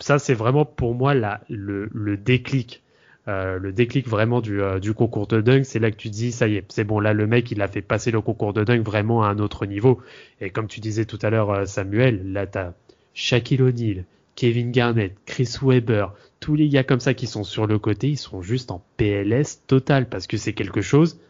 ça 0.00 0.18
c'est 0.18 0.34
vraiment 0.34 0.64
pour 0.64 0.94
moi 0.94 1.14
la, 1.14 1.42
le, 1.50 1.90
le 1.92 2.16
déclic. 2.16 2.82
le 3.26 3.70
déclic 3.70 4.08
vraiment 4.08 4.40
du, 4.40 4.60
du 4.80 4.94
concours 4.94 5.26
de 5.26 5.42
dunk, 5.42 5.64
c'est 5.64 5.78
là 5.78 5.90
que 5.90 5.96
tu 5.96 6.08
dis 6.08 6.32
ça 6.32 6.48
y 6.48 6.56
est, 6.56 6.64
c'est 6.72 6.84
bon 6.84 7.00
là 7.00 7.12
le 7.12 7.26
mec 7.26 7.50
il 7.50 7.60
a 7.60 7.68
fait 7.68 7.82
passer 7.82 8.10
le 8.10 8.22
concours 8.22 8.54
de 8.54 8.64
dunk 8.64 8.82
vraiment 8.82 9.22
à 9.22 9.28
un 9.28 9.38
autre 9.38 9.66
niveau. 9.66 10.00
Et 10.40 10.48
comme 10.48 10.68
tu 10.68 10.80
disais 10.80 11.04
tout 11.04 11.18
à 11.20 11.28
l'heure 11.28 11.68
Samuel, 11.68 12.32
là 12.32 12.46
t'as 12.46 12.72
Shaquille 13.12 13.60
O'Neal, 13.60 14.04
Kevin 14.36 14.72
Garnett, 14.72 15.14
Chris 15.26 15.56
Webber, 15.60 16.06
tous 16.42 16.56
les 16.56 16.68
gars 16.68 16.82
comme 16.82 17.00
ça 17.00 17.14
qui 17.14 17.28
sont 17.28 17.44
sur 17.44 17.68
le 17.68 17.78
côté, 17.78 18.10
ils 18.10 18.18
sont 18.18 18.42
juste 18.42 18.72
en 18.72 18.84
PLS 18.96 19.64
total 19.66 20.08
parce 20.08 20.26
que 20.26 20.36
c'est 20.36 20.52
quelque 20.52 20.82
chose 20.82 21.20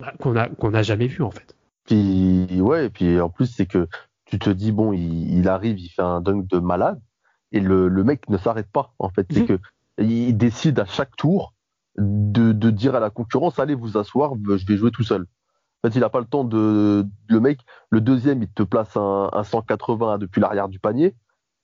bah, 0.00 0.14
qu'on 0.18 0.34
a 0.34 0.48
qu'on 0.48 0.70
n'a 0.70 0.82
jamais 0.82 1.06
vu 1.06 1.22
en 1.22 1.30
fait. 1.30 1.54
Puis 1.84 2.48
ouais, 2.60 2.86
et 2.86 2.90
puis 2.90 3.20
en 3.20 3.28
plus 3.28 3.46
c'est 3.46 3.66
que 3.66 3.86
tu 4.24 4.38
te 4.38 4.48
dis 4.48 4.72
bon, 4.72 4.92
il, 4.92 5.46
arrive, 5.46 5.78
il 5.78 5.90
fait 5.90 6.02
un 6.02 6.22
dunk 6.22 6.48
de 6.48 6.58
malade 6.58 7.00
et 7.52 7.60
le, 7.60 7.88
le 7.88 8.02
mec 8.02 8.28
ne 8.30 8.38
s'arrête 8.38 8.70
pas 8.72 8.94
en 8.98 9.10
fait. 9.10 9.26
C'est 9.30 9.42
mmh. 9.42 9.46
que 9.46 9.58
il 9.98 10.36
décide 10.36 10.80
à 10.80 10.86
chaque 10.86 11.14
tour 11.16 11.52
de, 11.98 12.52
de, 12.52 12.70
dire 12.70 12.94
à 12.94 13.00
la 13.00 13.10
concurrence 13.10 13.58
allez 13.58 13.74
vous 13.74 13.98
asseoir, 13.98 14.32
je 14.42 14.66
vais 14.66 14.76
jouer 14.76 14.90
tout 14.90 15.04
seul. 15.04 15.22
En 15.22 15.88
fait, 15.88 15.94
il 15.94 16.00
n'a 16.00 16.08
pas 16.08 16.20
le 16.20 16.26
temps 16.26 16.44
de. 16.44 17.06
Le 17.28 17.40
mec, 17.40 17.60
le 17.90 18.00
deuxième, 18.00 18.42
il 18.42 18.48
te 18.48 18.62
place 18.62 18.96
un, 18.96 19.28
un 19.32 19.44
180 19.44 20.18
depuis 20.18 20.40
l'arrière 20.40 20.68
du 20.68 20.78
panier. 20.78 21.14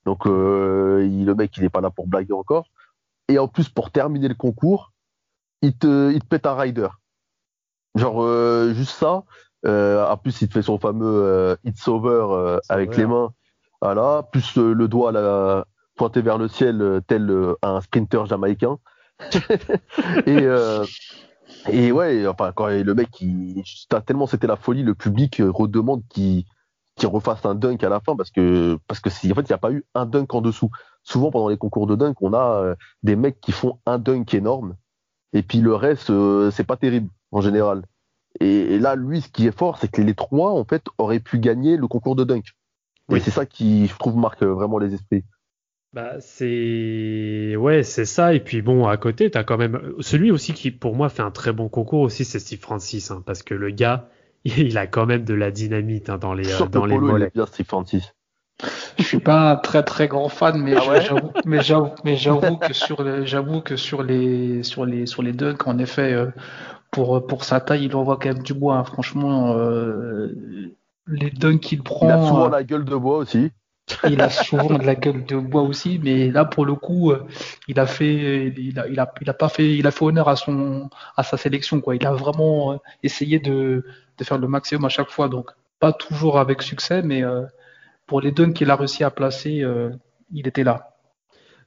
Donc, 0.04 0.26
euh, 0.26 1.06
il, 1.11 1.25
le 1.25 1.34
mec, 1.34 1.56
il 1.56 1.62
n'est 1.62 1.70
pas 1.70 1.80
là 1.80 1.90
pour 1.90 2.06
blaguer 2.06 2.32
encore. 2.32 2.66
Et 3.29 3.38
en 3.38 3.49
plus, 3.49 3.69
pour 3.69 3.91
terminer 3.91 4.29
le 4.29 4.35
concours, 4.35 4.93
il 5.62 5.76
te, 5.76 6.12
il 6.12 6.21
te 6.21 6.26
pète 6.26 6.47
un 6.47 6.55
rider. 6.55 6.88
Genre, 7.95 8.23
euh, 8.23 8.73
juste 8.75 8.93
ça. 8.93 9.25
Euh, 9.64 10.05
en 10.07 10.17
plus, 10.17 10.43
il 10.43 10.49
te 10.49 10.55
fait 10.55 10.62
son 10.62 10.79
fameux 10.79 11.07
euh, 11.07 11.57
It's 11.64 11.87
over 11.87 12.26
euh, 12.31 12.59
avec 12.69 12.97
les 12.97 13.07
mains. 13.07 13.33
Voilà. 13.81 14.29
Plus 14.33 14.57
le 14.57 14.88
doigt 14.88 15.12
là, 15.12 15.64
pointé 15.97 16.21
vers 16.23 16.38
le 16.38 16.49
ciel, 16.49 17.00
tel 17.07 17.31
un 17.62 17.81
sprinter 17.81 18.26
jamaïcain. 18.26 18.79
et, 20.26 20.47
et 21.71 21.93
ouais, 21.93 22.26
enfin, 22.26 22.52
quand 22.52 22.69
le 22.69 22.95
mec, 22.95 23.09
il, 23.21 23.62
tellement 24.07 24.26
c'était 24.26 24.47
la 24.47 24.57
folie, 24.57 24.83
le 24.83 24.95
public 24.95 25.41
redemande 25.41 26.02
qu'il 26.09 26.45
qu'il 26.96 27.08
refasse 27.08 27.44
un 27.46 27.54
dunk 27.54 27.84
à 27.84 27.88
la 27.88 28.00
fin 28.00 28.16
parce 28.16 28.30
que 28.30 28.78
parce 28.87 29.00
que 29.00 29.11
si, 29.11 29.30
en 29.32 29.34
fait 29.34 29.42
il 29.42 29.50
n'y 29.50 29.54
a 29.54 29.58
pas 29.58 29.72
eu 29.72 29.84
un 29.94 30.06
dunk 30.06 30.34
en 30.34 30.40
dessous. 30.40 30.70
Souvent 31.04 31.30
pendant 31.30 31.49
les 31.49 31.56
concours 31.56 31.87
de 31.87 31.96
dunk, 31.96 32.14
on 32.20 32.32
a 32.32 32.76
des 33.02 33.16
mecs 33.16 33.40
qui 33.40 33.52
font 33.52 33.78
un 33.87 33.99
dunk 33.99 34.34
énorme 34.34 34.76
et 35.32 35.42
puis 35.42 35.61
le 35.61 35.75
reste 35.75 36.12
c'est 36.50 36.64
pas 36.64 36.76
terrible 36.76 37.08
en 37.32 37.40
général. 37.40 37.82
Et, 38.40 38.78
là, 38.78 38.96
lui, 38.96 39.20
ce 39.20 39.28
qui 39.28 39.46
est 39.46 39.56
fort, 39.56 39.78
c'est 39.78 39.90
que 39.90 40.00
les 40.00 40.14
trois, 40.14 40.52
en 40.52 40.64
fait, 40.64 40.84
auraient 40.99 41.20
pu 41.20 41.38
gagner 41.38 41.76
le 41.76 41.87
concours 41.87 42.16
de 42.16 42.25
dunk. 42.25 42.44
Oui. 43.08 43.18
Et 43.18 43.20
c'est 43.20 43.30
ça 43.30 43.46
qui, 43.46 43.87
je 43.87 43.96
trouve, 43.96 44.16
marque 44.16 44.42
vraiment 44.42 44.78
les 44.78 44.94
esprits. 44.94 45.25
Bah, 45.92 46.14
c'est 46.20 47.54
ouais, 47.56 47.82
c'est 47.82 48.06
ça. 48.06 48.32
Et 48.32 48.40
puis 48.40 48.62
bon, 48.62 48.87
à 48.87 48.96
côté, 48.96 49.30
t'as 49.30 49.44
quand 49.44 49.58
même 49.58 49.92
celui 50.00 50.30
aussi 50.30 50.54
qui, 50.54 50.70
pour 50.70 50.94
moi, 50.94 51.11
fait 51.11 51.22
un 51.22 51.30
très 51.30 51.52
bon 51.52 51.68
concours 51.68 52.00
aussi, 52.00 52.25
c'est 52.25 52.38
Steve 52.38 52.61
Francis, 52.61 53.11
hein, 53.11 53.22
parce 53.26 53.42
que 53.42 53.54
le 53.54 53.70
gars, 53.70 54.08
il 54.44 54.78
a 54.78 54.87
quand 54.87 55.06
même 55.06 55.25
de 55.25 55.34
la 55.34 55.50
dynamite 55.50 56.11
hein, 56.11 56.18
dans 56.18 56.34
les 56.34 56.44
Sur 56.44 56.68
dans 56.68 56.87
les 56.87 56.99
mollets. 56.99 57.30
bien. 57.34 57.46
Je 58.99 59.02
suis 59.02 59.18
pas 59.18 59.52
un 59.52 59.56
très 59.56 59.82
très 59.82 60.06
grand 60.06 60.28
fan, 60.28 60.61
mais 60.61 60.75
ah 60.76 60.88
ouais 60.88 61.00
j'avoue, 61.00 61.32
mais 61.44 61.62
j'avoue, 61.62 61.90
mais 62.04 62.16
j'avoue 62.16 62.56
que 62.58 62.72
sur 62.72 63.02
le, 63.02 63.25
j'avoue 63.25 63.61
que 63.61 63.76
sur 63.76 64.02
les 64.02 64.62
sur 64.62 64.84
les 64.84 65.06
sur 65.06 65.22
les 65.22 65.32
dunks, 65.32 65.66
en 65.66 65.78
effet, 65.78 66.12
euh, 66.12 66.26
pour, 66.92 67.26
pour 67.26 67.42
sa 67.42 67.58
taille, 67.61 67.87
il 67.87 67.96
envoie 67.96 68.18
quand 68.18 68.28
même 68.28 68.42
du 68.42 68.54
bois. 68.54 68.76
Hein. 68.76 68.84
Franchement, 68.84 69.54
euh, 69.56 70.28
les 71.08 71.30
dunks 71.30 71.61
qu'il 71.61 71.82
prend. 71.82 72.06
Il 72.06 72.12
a 72.12 72.26
souvent 72.28 72.46
euh, 72.46 72.50
la 72.50 72.62
gueule 72.62 72.84
de 72.84 72.94
bois 72.94 73.16
aussi. 73.16 73.50
Il 74.08 74.20
a 74.20 74.30
souvent 74.30 74.78
de 74.78 74.84
la 74.84 74.94
gueule 74.94 75.25
de 75.25 75.37
bois 75.37 75.62
aussi, 75.62 75.99
mais 76.02 76.30
là 76.30 76.44
pour 76.44 76.64
le 76.64 76.75
coup, 76.75 77.11
euh, 77.11 77.26
il 77.66 77.80
a 77.80 77.87
fait, 77.87 78.52
il 78.56 78.78
a, 78.78 78.87
il 78.87 79.00
a, 79.00 79.12
il 79.20 79.28
a 79.28 79.34
pas 79.34 79.49
fait, 79.49 79.75
il 79.75 79.87
a 79.87 79.90
fait 79.90 80.04
honneur 80.04 80.28
à 80.28 80.37
son, 80.37 80.88
à 81.16 81.25
sa 81.25 81.37
sélection 81.37 81.80
quoi. 81.80 81.96
Il 81.96 82.06
a 82.06 82.12
vraiment 82.12 82.80
essayé 83.02 83.40
de, 83.40 83.84
de 84.23 84.26
faire 84.29 84.38
le 84.38 84.49
maximum 84.49 84.85
à 84.85 84.88
chaque 84.88 85.11
fois, 85.11 85.29
donc 85.29 85.50
pas 85.81 85.93
toujours 85.93 86.38
avec 86.38 86.62
succès, 86.62 87.02
mais 87.02 87.23
pour 88.07 88.21
les 88.21 88.33
dunks 88.33 88.55
qu'il 88.55 88.71
a 88.71 88.76
réussi 88.76 89.05
à 89.05 89.11
placer, 89.11 89.64
il 90.33 90.49
était 90.49 90.64
là. 90.64 90.93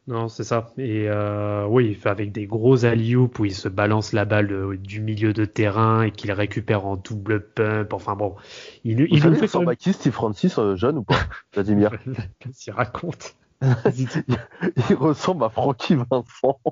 Non, 0.07 0.27
c'est 0.27 0.43
ça. 0.43 0.71
Et 0.77 1.09
euh, 1.09 1.65
oui, 1.65 1.97
il 1.99 2.07
avec 2.07 2.31
des 2.31 2.45
gros 2.45 2.85
alley 2.85 3.15
où 3.15 3.27
il 3.43 3.55
se 3.55 3.67
balance 3.67 4.13
la 4.13 4.25
balle 4.25 4.47
de, 4.47 4.75
du 4.75 5.01
milieu 5.01 5.33
de 5.33 5.45
terrain 5.45 6.03
et 6.03 6.11
qu'il 6.11 6.31
récupère 6.31 6.85
en 6.85 6.95
double 6.95 7.41
pump. 7.41 7.91
Enfin 7.91 8.15
bon, 8.15 8.35
il, 8.83 9.07
il 9.09 9.25
nous 9.25 9.33
fait 9.33 9.47
quand 9.47 9.63
même... 9.63 9.75
Steve 9.79 10.13
Francis 10.13 10.59
euh, 10.59 10.75
jeune 10.75 10.99
ou 10.99 11.03
pas, 11.03 11.17
Vladimir 11.53 11.91
Qu'est-ce 12.39 12.65
qu'il 12.65 12.73
raconte 12.73 13.35
il, 13.95 14.95
ressemble 14.95 15.45
à 15.45 15.49
Francky 15.49 15.95
Vincent. 15.95 16.59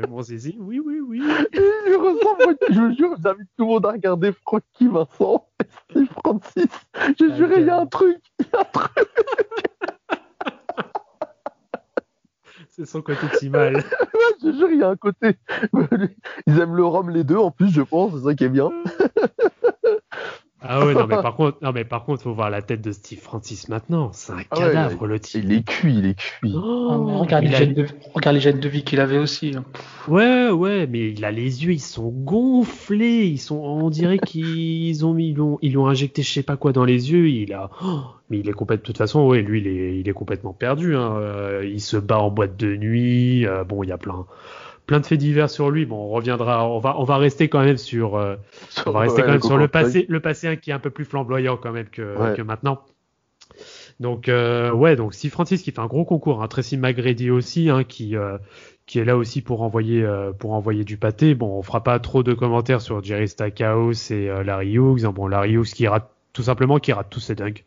veux 0.00 0.06
mon 0.06 0.22
zizi? 0.22 0.56
Oui, 0.58 0.80
oui, 0.84 1.00
oui. 1.00 1.20
Il 1.52 1.96
ressemble, 1.96 2.56
je 2.70 2.80
vous 2.80 2.94
jure, 2.94 3.16
j'invite 3.22 3.48
tout 3.56 3.64
le 3.64 3.70
monde 3.70 3.86
à 3.86 3.92
regarder 3.92 4.32
Francky 4.32 4.88
Vincent 4.88 5.46
et 5.62 5.66
Steve 5.90 6.08
Francis. 6.24 6.66
J'ai 7.18 7.30
ah, 7.30 7.36
juré, 7.36 7.60
il 7.60 7.66
y 7.66 7.70
a 7.70 7.78
un 7.78 7.86
truc. 7.86 8.18
Il 8.40 8.46
y 8.52 8.56
a 8.56 8.60
un 8.60 8.64
truc. 8.64 8.90
C'est 12.70 12.86
son 12.86 13.02
côté 13.02 13.26
Timal. 13.38 13.76
ouais, 13.76 13.82
je 14.42 14.50
jure, 14.50 14.70
il 14.70 14.80
y 14.80 14.82
a 14.82 14.88
un 14.88 14.96
côté. 14.96 15.36
Ils 16.46 16.58
aiment 16.58 16.74
le 16.74 16.84
rhum 16.84 17.08
les 17.08 17.22
deux 17.22 17.36
en 17.36 17.52
plus, 17.52 17.70
je 17.70 17.82
pense, 17.82 18.12
c'est 18.14 18.24
ça 18.24 18.34
qui 18.34 18.44
est 18.44 18.48
bien. 18.48 18.72
Ah 20.66 20.84
ouais, 20.84 20.94
non 20.94 21.06
mais 21.06 21.16
par 21.16 21.36
contre, 21.36 21.58
non 21.62 21.72
mais 21.72 21.84
par 21.84 22.04
contre, 22.04 22.22
faut 22.22 22.32
voir 22.32 22.48
la 22.48 22.62
tête 22.62 22.80
de 22.80 22.90
Steve 22.90 23.20
Francis 23.20 23.68
maintenant. 23.68 24.10
C'est 24.12 24.32
un 24.32 24.38
ah 24.50 24.56
cadavre 24.56 25.06
le 25.06 25.20
type. 25.20 25.44
Il 25.44 25.52
est 25.52 25.62
cuit, 25.62 25.98
il 25.98 26.06
est 26.06 26.18
cuit. 26.18 26.54
Oh, 26.54 27.18
regarde, 27.18 27.44
les 27.44 27.52
gènes 27.52 27.74
de... 27.74 27.86
regarde, 28.14 28.34
les 28.34 28.40
gènes 28.40 28.60
de, 28.60 28.68
vie 28.68 28.82
qu'il 28.82 29.00
avait 29.00 29.18
aussi. 29.18 29.54
Hein. 29.54 29.64
Ouais, 30.08 30.50
ouais, 30.50 30.86
mais 30.86 31.10
il 31.10 31.24
a 31.24 31.30
les 31.30 31.64
yeux, 31.64 31.72
ils 31.72 31.80
sont 31.80 32.08
gonflés, 32.08 33.26
ils 33.26 33.38
sont, 33.38 33.56
on 33.56 33.90
dirait 33.90 34.18
qu'ils 34.26 35.04
ont 35.04 35.12
mis, 35.12 35.28
ils 35.28 35.36
l'ont, 35.36 35.58
ils 35.60 35.74
l'ont 35.74 35.86
injecté, 35.86 36.22
je 36.22 36.32
sais 36.32 36.42
pas 36.42 36.56
quoi 36.56 36.72
dans 36.72 36.84
les 36.84 37.12
yeux. 37.12 37.28
Il 37.28 37.52
a, 37.52 37.70
oh, 37.84 38.00
mais 38.30 38.38
il 38.38 38.48
est 38.48 38.52
complètement, 38.52 38.82
de 38.82 38.86
toute 38.86 38.98
façon, 38.98 39.26
ouais, 39.26 39.42
lui, 39.42 39.60
il 39.60 39.66
est, 39.66 40.00
il 40.00 40.08
est 40.08 40.12
complètement 40.14 40.54
perdu. 40.54 40.96
Hein. 40.96 41.16
Euh, 41.18 41.70
il 41.70 41.80
se 41.80 41.98
bat 41.98 42.18
en 42.18 42.30
boîte 42.30 42.56
de 42.56 42.74
nuit. 42.74 43.46
Euh, 43.46 43.64
bon, 43.64 43.82
il 43.82 43.90
y 43.90 43.92
a 43.92 43.98
plein 43.98 44.24
plein 44.86 45.00
de 45.00 45.06
faits 45.06 45.18
divers 45.18 45.50
sur 45.50 45.70
lui. 45.70 45.86
Bon, 45.86 45.96
on 45.96 46.08
reviendra, 46.08 46.68
on 46.68 46.78
va, 46.78 46.98
on 46.98 47.04
va 47.04 47.16
rester 47.16 47.48
quand 47.48 47.64
même 47.64 47.76
sur, 47.76 48.16
euh, 48.16 48.36
on 48.86 48.90
va 48.90 49.00
rester 49.00 49.22
quand 49.22 49.32
même 49.32 49.42
sur 49.42 49.58
le 49.58 49.68
passé, 49.68 50.06
le 50.08 50.20
passé 50.20 50.56
qui 50.58 50.70
est 50.70 50.74
un 50.74 50.78
peu 50.78 50.90
plus 50.90 51.04
flamboyant 51.04 51.56
quand 51.56 51.72
même 51.72 51.88
que, 51.88 52.34
que 52.34 52.42
maintenant. 52.42 52.80
Donc 54.00 54.28
euh, 54.28 54.72
ouais, 54.72 54.96
donc 54.96 55.14
si 55.14 55.30
Francis 55.30 55.62
qui 55.62 55.70
fait 55.70 55.80
un 55.80 55.86
gros 55.86 56.04
concours, 56.04 56.42
hein, 56.42 56.48
Tracy 56.48 56.76
McGrady 56.76 57.30
aussi, 57.30 57.70
hein, 57.70 57.84
qui 57.84 58.16
euh, 58.16 58.38
qui 58.86 58.98
est 58.98 59.04
là 59.04 59.16
aussi 59.16 59.40
pour 59.40 59.62
envoyer 59.62 60.02
euh, 60.02 60.32
pour 60.32 60.52
envoyer 60.52 60.84
du 60.84 60.96
pâté. 60.96 61.34
Bon, 61.34 61.58
on 61.58 61.62
fera 61.62 61.82
pas 61.82 61.98
trop 62.00 62.22
de 62.22 62.34
commentaires 62.34 62.80
sur 62.80 63.02
Jerry 63.02 63.28
Stackhouse 63.28 64.10
et 64.10 64.26
Larry 64.44 64.72
Hughes. 64.72 65.04
Hein, 65.04 65.12
bon, 65.12 65.28
Larry 65.28 65.52
Hughes 65.52 65.72
qui 65.72 65.86
rate 65.86 66.10
tout 66.32 66.42
simplement 66.42 66.78
qui 66.78 66.92
rate 66.92 67.06
tous 67.10 67.20
ses 67.20 67.36
dunks. 67.36 67.64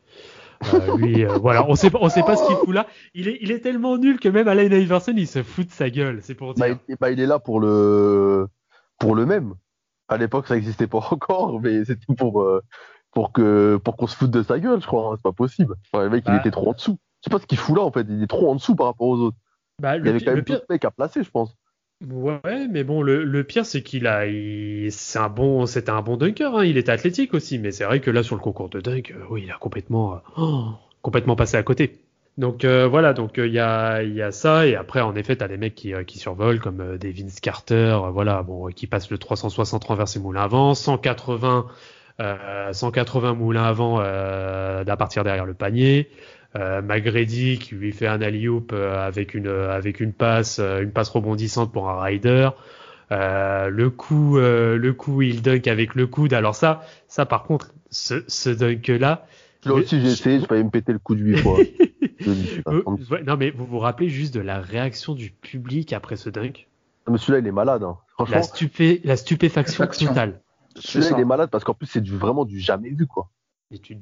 Euh, 0.73 0.97
lui, 0.97 1.25
euh, 1.25 1.37
voilà, 1.37 1.67
on 1.67 1.75
sait 1.75 1.89
pas, 1.89 1.99
on 2.01 2.09
sait 2.09 2.23
pas 2.23 2.35
ce 2.35 2.45
qu'il 2.47 2.55
fout 2.55 2.73
là. 2.73 2.87
Il 3.13 3.27
est, 3.27 3.37
il 3.41 3.51
est 3.51 3.59
tellement 3.59 3.97
nul 3.97 4.19
que 4.19 4.29
même 4.29 4.47
Alain 4.47 4.63
Iverson, 4.63 5.13
il 5.15 5.27
se 5.27 5.43
fout 5.43 5.67
de 5.67 5.71
sa 5.71 5.89
gueule. 5.89 6.19
C'est 6.21 6.35
pour 6.35 6.53
bah, 6.53 6.67
dire. 6.67 6.77
Bah, 6.89 6.95
bah, 6.99 7.11
il 7.11 7.19
est 7.19 7.25
là 7.25 7.39
pour 7.39 7.59
le, 7.59 8.47
pour 8.99 9.15
le 9.15 9.25
même. 9.25 9.53
À 10.07 10.17
l'époque, 10.17 10.47
ça 10.47 10.55
n'existait 10.55 10.87
pas 10.87 10.99
encore, 11.11 11.59
mais 11.61 11.85
c'était 11.85 12.13
pour, 12.15 12.41
euh, 12.41 12.61
pour 13.11 13.31
que, 13.31 13.79
pour 13.83 13.97
qu'on 13.97 14.07
se 14.07 14.15
foute 14.15 14.31
de 14.31 14.43
sa 14.43 14.59
gueule, 14.59 14.81
je 14.81 14.87
crois. 14.87 15.11
Hein. 15.11 15.13
C'est 15.17 15.23
pas 15.23 15.33
possible. 15.33 15.75
Enfin, 15.91 16.03
le 16.03 16.09
mec, 16.09 16.23
il 16.27 16.31
bah. 16.31 16.37
était 16.37 16.51
trop 16.51 16.69
en 16.69 16.73
dessous. 16.73 16.97
Je 17.21 17.29
sais 17.29 17.35
pas 17.35 17.41
ce 17.41 17.47
qu'il 17.47 17.57
fout 17.57 17.75
là, 17.75 17.83
en 17.83 17.91
fait. 17.91 18.05
Il 18.09 18.23
est 18.23 18.27
trop 18.27 18.49
en 18.49 18.55
dessous 18.55 18.75
par 18.75 18.87
rapport 18.87 19.07
aux 19.07 19.17
autres. 19.17 19.37
Bah, 19.81 19.97
il 19.97 20.05
y 20.05 20.09
avait 20.09 20.19
quand 20.19 20.33
même 20.33 20.43
d'autres 20.43 20.65
mecs 20.69 20.85
à 20.85 20.91
placer, 20.91 21.23
je 21.23 21.29
pense. 21.29 21.55
Ouais, 22.05 22.67
mais 22.69 22.83
bon, 22.83 23.01
le, 23.01 23.43
pire, 23.43 23.65
c'est 23.65 23.81
qu'il 23.81 24.05
a, 24.05 24.25
c'est 24.91 25.17
un 25.17 25.29
bon, 25.29 25.65
c'était 25.65 25.89
un 25.89 26.03
bon 26.03 26.15
dunker, 26.15 26.55
hein. 26.55 26.63
il 26.63 26.77
était 26.77 26.91
athlétique 26.91 27.33
aussi, 27.33 27.57
mais 27.57 27.71
c'est 27.71 27.85
vrai 27.85 28.01
que 28.01 28.11
là, 28.11 28.21
sur 28.21 28.35
le 28.35 28.41
concours 28.41 28.69
de 28.69 28.79
dunk, 28.79 29.11
euh, 29.11 29.23
oui, 29.31 29.43
il 29.45 29.51
a 29.51 29.57
complètement, 29.57 30.13
euh, 30.13 30.17
oh, 30.37 30.65
complètement 31.01 31.35
passé 31.35 31.57
à 31.57 31.63
côté. 31.63 31.99
Donc 32.37 32.65
euh, 32.65 32.87
voilà, 32.87 33.13
donc 33.13 33.37
il 33.37 33.51
y, 33.51 33.59
a, 33.59 34.31
ça, 34.31 34.67
et 34.67 34.75
après, 34.75 35.01
en 35.01 35.15
effet, 35.15 35.37
t'as 35.37 35.47
des 35.47 35.57
mecs 35.57 35.73
qui, 35.73 36.19
survolent, 36.19 36.59
comme 36.59 36.99
des 36.99 37.11
Vince 37.11 37.39
Carter, 37.39 37.99
voilà, 38.13 38.43
bon, 38.43 38.67
qui 38.67 38.85
passent 38.85 39.09
le 39.09 39.17
360 39.17 39.83
renversé 39.85 40.19
moulin 40.19 40.43
avant, 40.43 40.75
180, 40.75 41.65
180 42.73 43.33
moulins 43.33 43.63
avant 43.63 43.97
d'à 43.97 44.97
partir 44.97 45.23
derrière 45.23 45.47
le 45.47 45.55
panier. 45.55 46.11
Euh, 46.57 46.81
Magredi 46.81 47.59
qui 47.59 47.75
lui 47.75 47.91
fait 47.91 48.07
un 48.07 48.21
alley 48.21 48.47
euh, 48.47 49.05
avec 49.05 49.35
une 49.35 49.47
avec 49.47 49.99
une 49.99 50.11
passe 50.11 50.57
euh, 50.59 50.81
une 50.81 50.91
passe 50.91 51.09
rebondissante 51.09 51.71
pour 51.71 51.87
un 51.89 52.01
rider. 52.01 52.49
le 53.11 53.87
coup 53.89 54.37
le 54.37 54.91
coup 54.91 55.21
il 55.21 55.41
dunk 55.41 55.69
avec 55.69 55.93
le 55.93 56.07
coude. 56.07 56.33
Alors 56.33 56.55
ça 56.55 56.81
ça 57.07 57.25
par 57.25 57.43
contre 57.43 57.73
ce, 57.91 58.23
ce 58.27 58.49
dunk 58.49 58.87
là. 58.87 59.27
Là 59.65 59.73
aussi 59.73 60.01
j'ai 60.01 60.07
essayé, 60.07 60.39
j'ai 60.39 60.45
failli 60.45 60.63
me 60.63 60.69
péter 60.69 60.93
le 60.93 60.99
coude 60.99 61.19
huit 61.19 61.37
fois. 61.37 61.59
non 63.25 63.37
mais 63.37 63.51
vous 63.51 63.65
vous 63.65 63.79
rappelez 63.79 64.09
juste 64.09 64.33
de 64.33 64.39
la 64.39 64.59
réaction 64.59 65.13
du 65.13 65.29
public 65.29 65.93
après 65.93 66.15
ce 66.15 66.29
dunk? 66.29 66.67
Mais 67.07 67.17
celui-là 67.17 67.39
il 67.39 67.47
est 67.47 67.51
malade. 67.51 67.83
Hein. 67.83 67.97
La, 68.29 68.41
stupé, 68.41 68.99
la 69.03 69.15
stupéfaction 69.15 69.85
totale. 69.85 70.41
Celui-là 70.75 71.17
il 71.17 71.21
est 71.21 71.25
malade 71.25 71.49
parce 71.51 71.63
qu'en 71.63 71.75
plus 71.75 71.87
c'est 71.87 72.01
du, 72.01 72.15
vraiment 72.15 72.45
du 72.45 72.59
jamais 72.59 72.89
vu 72.89 73.05
quoi. 73.05 73.29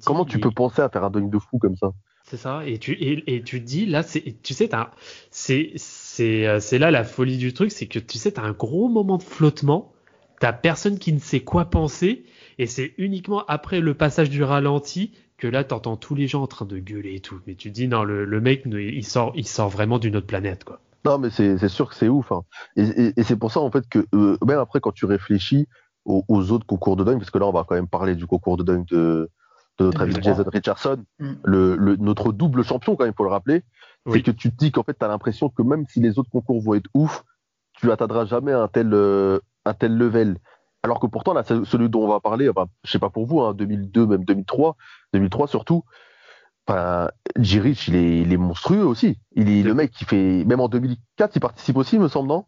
Comment 0.06 0.26
tu 0.26 0.40
peux 0.40 0.52
penser 0.52 0.82
à 0.82 0.90
faire 0.90 1.04
un 1.04 1.10
dunk 1.10 1.30
de 1.30 1.40
fou 1.40 1.58
comme 1.58 1.76
ça? 1.76 1.92
C'est 2.26 2.38
ça. 2.38 2.66
Et 2.66 2.80
tu, 2.80 2.94
et, 3.00 3.42
tu 3.44 3.60
dis, 3.60 3.86
là, 3.86 4.04
tu 4.04 4.54
sais, 4.54 4.70
euh, 6.20 6.60
c'est 6.60 6.80
là 6.80 6.92
la 6.92 7.04
folie 7.04 7.38
du 7.38 7.54
truc, 7.54 7.72
c'est 7.72 7.86
que 7.86 8.00
tu 8.00 8.18
sais, 8.18 8.32
t'as 8.34 8.42
un 8.42 8.52
gros 8.52 8.88
moment 8.88 9.18
de 9.18 9.24
flottement, 9.24 9.94
t'as 10.40 10.54
personne 10.54 10.98
qui 10.98 11.14
ne 11.14 11.20
sait 11.20 11.42
quoi 11.42 11.66
penser, 11.66 12.26
et 12.58 12.66
c'est 12.66 12.94
uniquement 12.98 13.46
après 13.46 13.80
le 13.80 13.94
passage 13.94 14.30
du 14.30 14.44
ralenti 14.44 15.12
que 15.38 15.48
là, 15.48 15.64
t'entends 15.64 15.98
tous 15.98 16.16
les 16.16 16.28
gens 16.28 16.44
en 16.44 16.48
train 16.48 16.66
de 16.66 16.80
gueuler 16.80 17.16
et 17.16 17.20
tout. 17.20 17.40
Mais 17.46 17.56
tu 17.56 17.70
dis, 17.70 17.88
non, 17.88 18.04
le, 18.04 18.26
le 18.26 18.42
mec, 18.42 18.64
il 18.66 19.06
sort, 19.06 19.34
il 19.36 19.48
sort 19.48 19.70
vraiment 19.70 20.00
d'une 20.00 20.16
autre 20.16 20.28
planète, 20.28 20.64
quoi. 20.64 20.80
Non, 21.04 21.20
mais 21.20 21.30
c'est 21.30 21.68
sûr 21.68 21.88
que 21.88 21.96
c'est 21.96 22.08
ouf. 22.08 22.32
Hein. 22.32 22.42
Et, 22.76 23.14
et, 23.16 23.24
c'est 23.24 23.36
pour 23.36 23.52
ça, 23.52 23.60
en 23.60 23.70
fait, 23.70 23.88
que 23.88 24.08
euh, 24.16 24.38
même 24.44 24.58
après, 24.58 24.80
quand 24.80 24.92
tu 24.92 25.06
réfléchis 25.06 25.68
aux, 26.04 26.24
aux, 26.28 26.52
autres 26.52 26.66
concours 26.66 26.96
de 26.96 27.04
dunk, 27.04 27.20
parce 27.20 27.30
que 27.30 27.38
là, 27.38 27.46
on 27.46 27.52
va 27.52 27.64
quand 27.68 27.76
même 27.76 27.88
parler 27.88 28.16
du 28.16 28.26
concours 28.26 28.58
de 28.58 28.64
dunk 28.64 28.88
de, 28.90 29.30
de 29.78 29.86
notre 29.86 30.02
ami 30.02 30.16
Jason 30.22 30.46
Richardson, 30.52 31.04
mm. 31.20 31.34
le, 31.44 31.76
le, 31.76 31.96
notre 31.98 32.32
double 32.32 32.64
champion 32.64 32.96
quand 32.96 33.06
même, 33.06 33.14
faut 33.16 33.24
le 33.24 33.30
rappeler. 33.30 33.64
C'est 34.12 34.22
que 34.22 34.32
tu 34.32 34.52
te 34.52 34.56
dis 34.56 34.72
qu'en 34.72 34.84
fait, 34.84 34.96
tu 34.98 35.04
as 35.04 35.08
l'impression 35.08 35.50
que 35.50 35.64
même 35.64 35.86
si 35.88 36.00
les 36.00 36.20
autres 36.20 36.30
concours 36.30 36.62
vont 36.62 36.76
être 36.76 36.90
ouf, 36.94 37.24
tu 37.74 37.88
n'atteindras 37.88 38.26
jamais 38.26 38.52
un 38.52 38.68
tel, 38.68 38.94
un 38.94 39.74
tel 39.74 39.98
level. 39.98 40.38
Alors 40.84 41.00
que 41.00 41.08
pourtant, 41.08 41.34
là, 41.34 41.44
celui 41.44 41.90
dont 41.90 42.04
on 42.04 42.08
va 42.08 42.20
parler, 42.20 42.48
enfin, 42.48 42.68
je 42.84 42.92
sais 42.92 43.00
pas 43.00 43.10
pour 43.10 43.26
vous, 43.26 43.42
hein, 43.42 43.56
2002, 43.56 44.06
même 44.06 44.24
2003, 44.24 44.78
2003 45.14 45.48
surtout, 45.48 45.84
J-Rich, 47.38 47.88
il 47.88 47.96
est, 47.96 48.20
il 48.22 48.34
est, 48.34 48.38
monstrueux 48.38 48.86
aussi. 48.86 49.20
Il 49.36 49.50
est 49.50 49.64
le 49.64 49.74
mec 49.74 49.92
qui 49.92 50.06
fait, 50.06 50.44
même 50.46 50.60
en 50.60 50.68
2004, 50.68 51.36
il 51.36 51.40
participe 51.40 51.78
aussi, 51.78 52.00
me 52.00 52.08
semble, 52.08 52.30
non? 52.30 52.46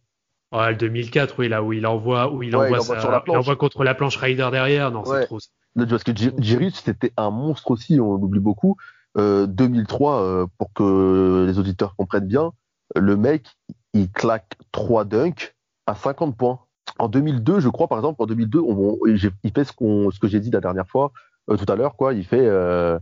Ouais, 0.52 0.70
le 0.70 0.78
2004, 0.78 1.36
oui, 1.40 1.50
là 1.50 1.62
où 1.62 1.74
il 1.74 1.86
envoie, 1.86 2.32
où 2.32 2.42
il 2.42 2.56
envoie, 2.56 2.80
il 3.28 3.36
envoie, 3.36 3.56
contre 3.56 3.84
la 3.84 3.94
planche 3.94 4.18
Rider 4.18 4.48
derrière, 4.52 4.92
non, 4.92 5.04
c'est 5.04 5.26
trop. 5.26 5.40
Parce 5.86 6.04
que 6.04 6.12
J-Rich, 6.16 6.82
c'était 6.84 7.14
un 7.18 7.30
monstre 7.30 7.72
aussi, 7.72 8.00
on 8.00 8.16
l'oublie 8.16 8.40
beaucoup. 8.40 8.78
Euh, 9.18 9.46
2003, 9.48 10.22
euh, 10.22 10.46
pour 10.58 10.74
que 10.74 11.46
les 11.48 11.60
auditeurs 11.60 11.96
comprennent 11.96 12.28
bien, 12.28 12.52
le 12.96 13.16
mec, 13.18 13.58
il 13.94 14.12
claque 14.12 14.58
3 14.72 15.06
dunks 15.06 15.56
à 15.86 15.96
50 15.96 16.36
points 16.36 16.60
en 17.00 17.10
2002, 17.10 17.60
je 17.60 17.70
crois, 17.70 17.88
par 17.88 17.98
exemple, 17.98 18.22
en 18.22 18.26
2002, 18.26 18.62
il 19.06 19.52
fait 19.52 19.64
ce, 19.64 19.74
ce 19.74 20.20
que 20.20 20.28
j'ai 20.28 20.40
dit 20.40 20.52
la 20.52 20.62
dernière 20.62 20.88
fois, 20.88 21.12
euh, 21.50 21.58
tout 21.58 21.72
à 21.72 21.76
l'heure, 21.76 21.96
quoi. 21.96 22.14
Il 22.14 22.26
fait, 22.26 22.46
euh, 22.46 22.98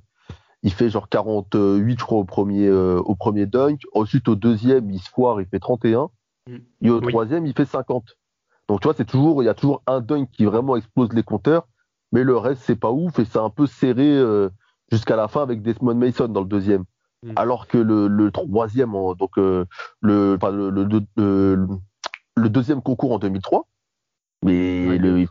il 0.63 0.73
fait 0.73 0.89
genre 0.89 1.09
48, 1.09 1.99
je 1.99 2.03
crois, 2.03 2.19
au 2.19 2.25
premier, 2.25 2.67
euh, 2.67 2.99
au 2.99 3.15
premier 3.15 3.45
dunk. 3.45 3.81
Ensuite, 3.93 4.27
au 4.27 4.35
deuxième, 4.35 4.89
il 4.91 4.99
se 4.99 5.09
foire, 5.09 5.39
il 5.39 5.47
fait 5.47 5.59
31. 5.59 6.09
Mm. 6.47 6.57
Et 6.81 6.89
au 6.89 6.99
troisième, 6.99 7.45
il 7.45 7.53
fait 7.53 7.65
50. 7.65 8.17
Donc, 8.67 8.81
tu 8.81 8.87
vois, 8.87 8.95
c'est 8.95 9.05
toujours, 9.05 9.43
il 9.43 9.45
y 9.45 9.49
a 9.49 9.53
toujours 9.53 9.81
un 9.87 10.01
dunk 10.01 10.29
qui 10.31 10.45
vraiment 10.45 10.75
explose 10.75 11.13
les 11.13 11.23
compteurs, 11.23 11.67
mais 12.15 12.23
le 12.23 12.37
reste, 12.37 12.61
c'est 12.63 12.77
pas 12.77 12.91
ouf 12.91 13.19
et 13.19 13.25
c'est 13.25 13.39
un 13.39 13.49
peu 13.49 13.67
serré 13.67 14.21
jusqu'à 14.89 15.17
la 15.17 15.27
fin 15.27 15.41
avec 15.43 15.61
Desmond 15.61 15.95
Mason 15.95 16.29
dans 16.29 16.39
le 16.39 16.47
deuxième. 16.47 16.85
Mm. 17.23 17.31
Alors 17.35 17.67
que 17.67 17.77
le, 17.77 18.31
troisième, 18.31 18.93
donc 19.19 19.35
le, 19.35 19.67
le, 20.01 20.37
le, 21.17 22.49
deuxième 22.49 22.81
concours 22.81 23.11
en 23.11 23.19
2003, 23.19 23.67
mais 24.43 24.97
le, 24.97 25.25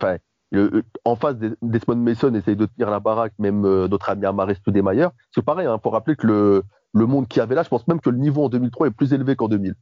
en 1.05 1.17
face, 1.17 1.37
Desmond 1.63 1.97
Mason 1.97 2.35
essaye 2.35 2.57
de 2.57 2.67
tenir 2.67 2.91
la 2.91 3.01
baraque, 3.01 3.33
même 3.39 3.65
euh, 3.65 3.89
notre 3.89 4.11
ami 4.11 4.27
Amaris 4.27 4.57
Stoudemaier. 4.57 5.09
C'est 5.35 5.43
pareil, 5.43 5.67
il 5.67 5.71
hein, 5.71 5.81
faut 5.83 5.91
rappeler 5.91 6.17
que 6.17 6.27
le, 6.27 6.65
le 6.93 7.07
monde 7.07 7.27
qui 7.29 7.41
avait 7.41 7.55
là, 7.55 7.63
je 7.63 7.69
pense 7.69 7.89
même 7.89 8.01
que 8.01 8.11
le 8.11 8.19
niveau 8.19 8.45
en 8.45 8.49
2003 8.49 8.89
est 8.89 8.91
plus 8.91 9.13
élevé 9.15 9.37
qu'en 9.37 9.49
2000. 9.49 9.75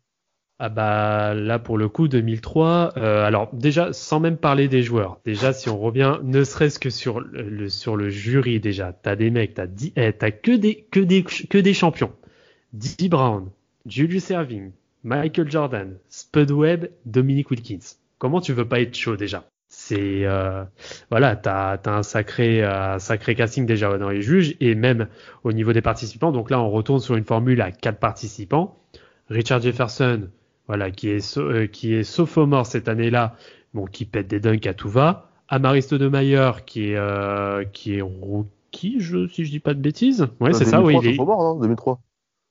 Ah 0.64 0.68
bah 0.68 1.34
là 1.34 1.58
pour 1.58 1.76
le 1.76 1.88
coup 1.88 2.06
2003. 2.06 2.92
Euh, 2.96 3.26
alors 3.26 3.50
déjà 3.52 3.92
sans 3.92 4.20
même 4.20 4.36
parler 4.36 4.68
des 4.68 4.84
joueurs. 4.84 5.18
Déjà 5.24 5.52
si 5.52 5.68
on 5.68 5.76
revient 5.76 6.18
ne 6.22 6.44
serait-ce 6.44 6.78
que 6.78 6.88
sur 6.88 7.18
le 7.18 7.68
sur 7.68 7.96
le 7.96 8.10
jury 8.10 8.60
déjà, 8.60 8.92
t'as 8.92 9.16
des 9.16 9.32
mecs, 9.32 9.54
t'as 9.54 9.66
eh, 9.96 10.12
t'as 10.12 10.30
que 10.30 10.52
des 10.52 10.86
que 10.92 11.00
des 11.00 11.24
que 11.24 11.58
des 11.58 11.74
champions. 11.74 12.12
Dee 12.74 13.08
Brown, 13.08 13.50
Julius 13.86 14.30
Erving, 14.30 14.70
Michael 15.02 15.50
Jordan, 15.50 15.96
Spud 16.08 16.52
Webb, 16.52 16.90
Dominic 17.06 17.50
Wilkins. 17.50 17.96
Comment 18.18 18.40
tu 18.40 18.52
veux 18.52 18.68
pas 18.68 18.80
être 18.80 18.94
chaud 18.94 19.16
déjà? 19.16 19.42
C'est 19.66 20.24
euh, 20.26 20.62
voilà, 21.10 21.34
t'as 21.34 21.76
as 21.84 21.90
un 21.90 22.04
sacré 22.04 22.62
euh, 22.62 23.00
sacré 23.00 23.34
casting 23.34 23.66
déjà 23.66 23.98
dans 23.98 24.10
les 24.10 24.22
juges 24.22 24.54
et 24.60 24.76
même 24.76 25.08
au 25.42 25.52
niveau 25.52 25.72
des 25.72 25.82
participants. 25.82 26.30
Donc 26.30 26.50
là, 26.50 26.60
on 26.60 26.70
retourne 26.70 27.00
sur 27.00 27.16
une 27.16 27.24
formule 27.24 27.60
à 27.62 27.72
quatre 27.72 27.98
participants. 27.98 28.78
Richard 29.28 29.60
Jefferson, 29.60 30.28
voilà, 30.68 30.90
qui 30.90 31.08
est 31.08 31.38
euh, 31.38 31.66
qui 31.66 31.94
est 31.94 32.04
sophomore 32.04 32.66
cette 32.66 32.88
année-là, 32.88 33.36
bon, 33.74 33.84
qui 33.86 34.04
pète 34.04 34.28
des 34.28 34.40
dunks 34.40 34.66
à 34.66 34.74
tout 34.74 34.88
va. 34.88 35.30
Amaris 35.48 35.82
Stoudemire, 35.82 36.64
qui 36.64 36.90
est 36.90 36.96
euh, 36.96 37.64
qui 37.64 37.96
est 37.96 38.02
rookie, 38.02 39.00
je, 39.00 39.26
si 39.28 39.44
je 39.44 39.50
dis 39.50 39.60
pas 39.60 39.74
de 39.74 39.80
bêtises. 39.80 40.28
Ouais, 40.40 40.52
c'est 40.52 40.64
ça, 40.64 40.80
oui. 40.82 40.96
Il 41.02 41.08
est 41.08 41.16
sophomore, 41.16 41.60
2003. 41.60 42.00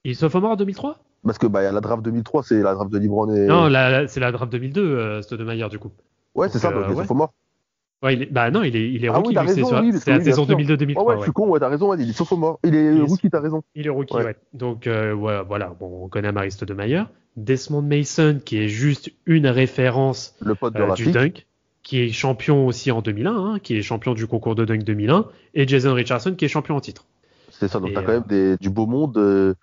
Il 0.03 0.11
est 0.11 0.15
sophomore 0.15 0.51
en 0.51 0.55
2003 0.55 0.99
parce 1.23 1.37
que 1.37 1.47
bah, 1.47 1.71
la 1.71 1.81
draft 1.81 2.03
2003, 2.03 2.43
c'est 2.43 2.61
la 2.61 2.73
draft 2.73 2.91
de 2.91 2.97
Libron 2.97 3.33
et. 3.33 3.45
Non, 3.45 3.69
c'est 4.07 4.19
la 4.19 4.31
draft 4.31 4.51
2002, 4.51 4.81
euh, 4.81 5.21
Stoudemire, 5.21 5.69
du 5.69 5.79
coup. 5.79 5.91
Ouais, 6.33 6.49
c'est 6.49 6.59
ça, 6.59 6.71
donc 6.71 6.83
euh, 6.83 6.93
il 6.93 6.99
est. 6.99 7.11
Ouais, 8.03 8.15
il 8.15 8.23
est... 8.23 8.25
Bah 8.31 8.49
non, 8.49 8.63
il 8.63 8.75
est, 8.75 8.91
il 8.91 9.05
est 9.05 9.09
rookie, 9.09 9.37
ah 9.37 9.45
c'est 9.45 10.09
la 10.09 10.21
saison 10.21 10.45
2002-2003. 10.45 11.03
ouais, 11.03 11.17
je 11.17 11.23
suis 11.23 11.31
con, 11.31 11.47
ouais, 11.49 11.59
t'as 11.59 11.67
raison, 11.67 11.93
il 11.93 12.09
est 12.09 12.13
sophomore. 12.13 12.59
Il 12.63 12.73
est 12.73 12.99
rookie, 13.01 13.29
t'as 13.29 13.39
raison. 13.39 13.61
Il 13.75 13.85
est 13.85 13.91
rookie, 13.91 14.15
ouais. 14.15 14.35
Donc, 14.53 14.87
euh, 14.87 15.13
voilà, 15.13 15.75
bon, 15.79 16.05
on 16.05 16.09
connaît 16.09 16.29
Amaris 16.29 16.51
Stoudemire. 16.51 17.09
Desmond 17.37 17.81
Mason, 17.81 18.39
qui 18.43 18.57
est 18.57 18.67
juste 18.67 19.11
une 19.25 19.47
référence 19.47 20.35
le 20.41 20.55
pote 20.55 20.73
de 20.73 20.95
du 20.95 21.11
dunk, 21.11 21.45
qui 21.83 21.99
est 21.99 22.11
champion 22.11 22.67
aussi 22.67 22.91
en 22.91 23.01
2001, 23.01 23.31
hein, 23.31 23.59
qui 23.59 23.75
est 23.75 23.81
champion 23.81 24.13
du 24.13 24.27
concours 24.27 24.55
de 24.55 24.65
dunk 24.65 24.83
2001, 24.83 25.25
et 25.53 25.67
Jason 25.67 25.93
Richardson, 25.93 26.35
qui 26.35 26.45
est 26.45 26.49
champion 26.49 26.75
en 26.75 26.81
titre. 26.81 27.05
C'est 27.49 27.67
ça, 27.67 27.79
donc 27.79 27.93
t'as 27.93 28.01
quand 28.01 28.13
même 28.13 28.25
des, 28.27 28.57
du 28.57 28.69
beau 28.69 28.87
monde 28.87 29.55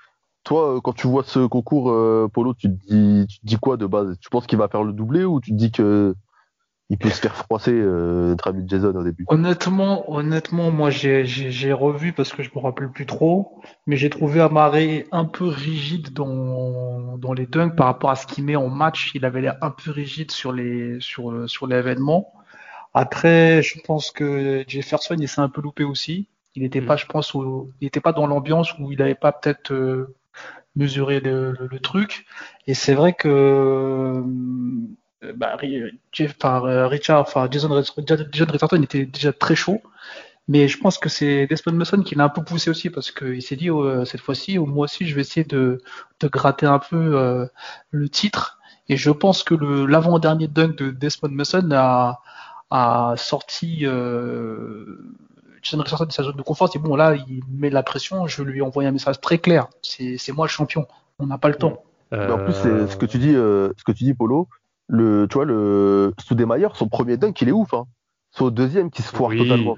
toi, 0.49 0.77
euh, 0.77 0.81
quand 0.81 0.95
tu 0.95 1.07
vois 1.07 1.25
ce 1.25 1.47
concours, 1.47 1.91
euh, 1.91 2.27
Polo, 2.33 2.55
tu 2.55 2.69
te, 2.69 2.87
dis, 2.89 3.27
tu 3.29 3.39
dis 3.43 3.57
quoi 3.57 3.77
de 3.77 3.87
base? 3.87 4.17
Tu 4.19 4.31
penses 4.31 4.47
qu'il 4.47 4.59
va 4.59 4.69
faire 4.69 4.83
le 4.83 4.95
doublé 4.95 5.25
ou 5.25 5.41
tu 5.41 5.51
te 5.51 5.57
dis 5.57 5.71
que 5.71 6.15
il 6.91 6.97
peut 6.97 7.11
se 7.11 7.21
faire 7.21 7.37
froisser 7.37 7.73
euh, 7.73 8.29
notre 8.29 8.49
ami 8.49 8.65
Jason 8.67 8.95
au 8.95 9.05
début 9.05 9.25
Honnêtement, 9.29 10.11
honnêtement, 10.11 10.71
moi 10.71 10.91
j'ai 10.91 11.73
revu 11.73 12.13
parce 12.13 12.33
que 12.33 12.43
je 12.43 12.51
me 12.55 12.61
rappelle 12.61 12.91
plus 12.91 13.07
trop, 13.07 13.61
mais 13.87 13.97
j'ai 13.97 14.09
trouvé 14.09 14.41
Amaré 14.41 15.07
un 15.13 15.27
peu 15.27 15.47
rigide 15.47 16.13
dans, 16.13 17.19
dans 17.19 17.33
les 17.35 17.47
dunks 17.47 17.77
par 17.77 17.87
rapport 17.87 18.11
à 18.11 18.17
ce 18.17 18.27
qu'il 18.27 18.45
met 18.45 18.57
en 18.57 18.69
match. 18.69 19.13
Il 19.15 19.25
avait 19.25 19.43
l'air 19.43 19.57
un 19.61 19.71
peu 19.71 19.91
rigide 19.91 20.31
sur 20.31 20.53
les 20.53 20.97
sur 21.01 21.49
sur 21.49 21.67
l'événement. 21.67 22.33
Après, 22.95 23.63
je 23.63 23.79
pense 23.81 24.11
que 24.11 24.65
Jefferson 24.67 25.17
il 25.19 25.29
s'est 25.29 25.43
un 25.43 25.51
peu 25.51 25.61
loupé 25.61 25.85
aussi. 25.85 26.29
Il 26.55 26.63
n'était 26.63 26.81
mm. 26.81 26.87
pas, 26.87 26.97
je 26.97 27.07
pense, 27.07 27.35
il 27.35 27.85
n'était 27.85 28.01
pas 28.01 28.13
dans 28.13 28.27
l'ambiance 28.27 28.77
où 28.79 28.91
il 28.91 28.99
n'avait 28.99 29.15
pas 29.15 29.33
peut-être 29.33 30.09
mesurer 30.79 31.21
le, 31.21 31.79
truc. 31.83 32.27
Et 32.67 32.75
c'est 32.75 32.95
vrai 32.95 33.13
que 33.13 33.29
euh, 33.29 34.23
bah, 35.35 35.57
euh, 35.63 36.87
Richard, 36.87 37.21
enfin 37.21 37.49
Jason, 37.51 37.69
Richardson 37.71 38.83
était 38.83 39.07
déjà 39.07 39.33
très 39.33 39.55
chaud. 39.55 39.81
Mais 40.51 40.67
je 40.67 40.79
pense 40.79 40.97
que 40.97 41.11
c'est 41.11 41.47
Desmond 41.47 41.75
Mason 41.75 42.03
qui 42.03 42.15
l'a 42.15 42.25
un 42.25 42.29
peu 42.31 42.43
poussé 42.43 42.71
aussi 42.71 42.89
parce 42.89 43.11
qu'il 43.11 43.43
s'est 43.43 43.57
dit 43.57 43.69
oh, 43.69 44.05
cette 44.07 44.23
fois-ci, 44.23 44.57
oh, 44.57 44.65
moi 44.65 44.85
aussi, 44.85 45.07
je 45.07 45.15
vais 45.15 45.21
essayer 45.21 45.45
de, 45.45 45.83
de 46.21 46.29
gratter 46.29 46.65
un 46.65 46.79
peu 46.79 47.17
euh, 47.19 47.47
le 47.91 48.09
titre. 48.09 48.59
Et 48.89 48.97
je 48.97 49.11
pense 49.11 49.43
que 49.43 49.55
l'avant-dernier 49.55 50.49
dunk 50.49 50.77
de 50.77 50.91
Desmond 50.91 51.29
Mason 51.29 51.69
a, 51.73 52.23
a 52.71 53.15
sorti 53.19 53.85
Jason 55.63 55.83
Richardson 55.83 56.07
de 56.07 56.13
sa 56.13 56.23
zone 56.23 56.37
de 56.37 56.43
confort, 56.43 56.71
c'est 56.73 56.79
bon, 56.79 56.97
là, 56.97 57.15
il 57.15 57.43
met 57.51 57.69
la 57.69 57.83
pression, 57.83 58.27
je 58.27 58.43
lui 58.43 58.63
envoie 58.63 58.85
un 58.85 58.91
message 58.91 59.21
très 59.21 59.39
clair. 59.39 59.67
C'est 59.83 60.33
moi 60.33 60.47
le 60.47 60.51
champion. 60.51 60.87
On 61.19 61.27
n'a 61.27 61.37
pas 61.37 61.49
le 61.49 61.57
temps. 61.57 61.83
En 62.13 62.39
plus, 62.39 62.55
ce 62.55 62.97
que 62.97 63.07
tu 63.07 63.19
dis, 63.19 63.35
euh, 63.35 63.71
ce 63.77 63.85
que 63.85 63.93
tu 63.93 64.05
dis, 64.05 64.15
Polo. 64.15 64.49
Le, 64.89 65.27
tu 65.29 65.35
vois, 65.35 65.45
le 65.45 66.15
Stoudemire, 66.19 66.75
son 66.75 66.89
premier 66.89 67.17
dunk, 67.17 67.41
il 67.43 67.49
est 67.49 67.53
ouf. 67.53 67.75
Hein. 67.75 67.85
C'est 68.33 68.43
au 68.43 68.51
deuxième 68.51 68.91
qui 68.91 69.03
se 69.03 69.15
foire 69.15 69.33
totalement. 69.37 69.77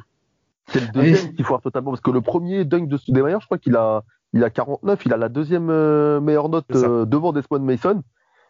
C'est 0.67 0.81
le 0.81 0.89
deuxième 0.89 1.35
qui 1.35 1.43
foire 1.43 1.61
totalement. 1.61 1.91
Parce 1.91 2.01
que 2.01 2.11
le 2.11 2.21
premier 2.21 2.65
dunk 2.65 2.87
de 2.87 2.97
Stoudemire, 2.97 3.41
je 3.41 3.47
crois 3.47 3.59
qu'il 3.59 3.75
a, 3.77 4.05
il 4.33 4.45
a 4.45 4.51
49, 4.51 5.05
il 5.05 5.13
a 5.13 5.17
la 5.17 5.29
deuxième 5.29 5.69
euh, 5.71 6.21
meilleure 6.21 6.49
note 6.49 6.67
euh, 6.75 7.05
devant 7.05 7.33
Desmond 7.33 7.61
Mason. 7.61 8.03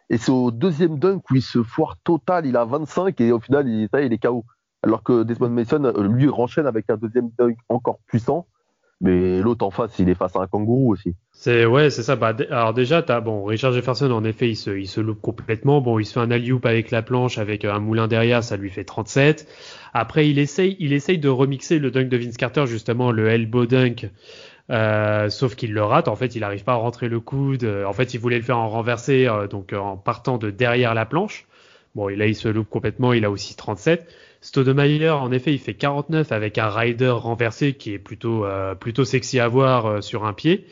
Et 0.09 0.17
c'est 0.17 0.31
au 0.31 0.51
deuxième 0.51 0.99
dunk 0.99 1.21
où 1.31 1.35
il 1.35 1.41
se 1.41 1.63
foire 1.63 1.97
total, 2.03 2.45
il 2.45 2.57
a 2.57 2.65
25 2.65 3.19
et 3.21 3.31
au 3.31 3.39
final, 3.39 3.67
il, 3.67 3.89
il 3.93 4.13
est 4.13 4.17
KO. 4.17 4.45
Alors 4.83 5.03
que 5.03 5.23
Desmond 5.23 5.49
Mason, 5.49 5.83
euh, 5.85 6.07
lui, 6.07 6.27
renchaîne 6.27 6.67
avec 6.67 6.89
un 6.89 6.97
deuxième 6.97 7.29
dunk 7.37 7.55
encore 7.69 7.99
puissant. 8.07 8.47
Mais 9.01 9.41
l'autre 9.41 9.65
en 9.65 9.71
face, 9.71 9.97
il 9.97 10.09
est 10.09 10.15
face 10.15 10.35
à 10.35 10.41
un 10.41 10.47
kangourou 10.47 10.93
aussi. 10.93 11.15
C'est 11.31 11.65
ouais, 11.65 11.89
c'est 11.89 12.03
ça. 12.03 12.15
Bah, 12.15 12.35
alors 12.51 12.73
déjà, 12.73 13.01
t'as 13.01 13.19
bon, 13.19 13.43
Richard 13.43 13.73
Jefferson, 13.73 14.11
en 14.11 14.23
effet, 14.23 14.49
il 14.49 14.55
se, 14.55 14.69
il 14.69 14.87
se 14.87 15.01
loupe 15.01 15.21
complètement. 15.21 15.81
Bon, 15.81 15.97
il 15.97 16.05
se 16.05 16.13
fait 16.13 16.19
un 16.19 16.29
alley 16.29 16.51
avec 16.63 16.91
la 16.91 17.01
planche, 17.01 17.39
avec 17.39 17.65
euh, 17.65 17.73
un 17.73 17.79
moulin 17.79 18.07
derrière, 18.07 18.43
ça 18.43 18.57
lui 18.57 18.69
fait 18.69 18.83
37. 18.83 19.47
Après, 19.93 20.29
il 20.29 20.37
essaye, 20.37 20.77
il 20.79 20.93
essaye 20.93 21.17
de 21.17 21.29
remixer 21.29 21.79
le 21.79 21.89
dunk 21.89 22.09
de 22.09 22.17
Vince 22.17 22.37
Carter, 22.37 22.67
justement, 22.67 23.11
le 23.11 23.27
elbow 23.27 23.65
dunk. 23.65 24.07
Euh, 24.69 25.29
sauf 25.29 25.55
qu'il 25.55 25.73
le 25.73 25.83
rate. 25.83 26.07
En 26.07 26.15
fait, 26.15 26.35
il 26.35 26.41
n'arrive 26.41 26.63
pas 26.63 26.73
à 26.73 26.75
rentrer 26.75 27.09
le 27.09 27.19
coude. 27.19 27.65
En 27.65 27.93
fait, 27.93 28.13
il 28.13 28.19
voulait 28.19 28.37
le 28.37 28.43
faire 28.43 28.59
en 28.59 28.69
renversé, 28.69 29.27
donc 29.49 29.73
en 29.73 29.97
partant 29.97 30.37
de 30.37 30.51
derrière 30.51 30.93
la 30.93 31.07
planche. 31.07 31.47
Bon, 31.95 32.07
et 32.07 32.15
là, 32.15 32.27
il 32.27 32.35
se 32.35 32.47
loupe 32.47 32.69
complètement. 32.69 33.13
Il 33.13 33.25
a 33.25 33.31
aussi 33.31 33.55
37. 33.55 34.07
Stoudemire, 34.41 35.21
en 35.21 35.31
effet, 35.31 35.53
il 35.53 35.59
fait 35.59 35.75
49 35.75 36.31
avec 36.31 36.57
un 36.57 36.69
rider 36.69 37.09
renversé 37.09 37.73
qui 37.73 37.93
est 37.93 37.99
plutôt 37.99 38.43
euh, 38.43 38.73
plutôt 38.73 39.05
sexy 39.05 39.39
à 39.39 39.47
voir 39.47 39.85
euh, 39.85 40.01
sur 40.01 40.25
un 40.25 40.33
pied. 40.33 40.65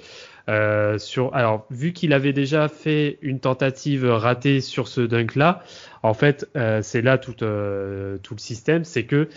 Euh, 0.50 0.98
sur, 0.98 1.36
alors, 1.36 1.68
vu 1.70 1.94
qu'il 1.94 2.12
avait 2.12 2.34
déjà 2.34 2.68
fait 2.68 3.20
une 3.22 3.40
tentative 3.40 4.06
ratée 4.06 4.62
sur 4.62 4.88
ce 4.88 5.02
dunk-là, 5.02 5.64
en 6.02 6.16
fait, 6.16 6.50
c'est 6.82 7.04
là 7.04 7.20
tout, 7.20 7.34
tout 7.34 7.44
le 7.44 8.40
système, 8.40 8.84
c'est 8.84 9.04
que 9.04 9.30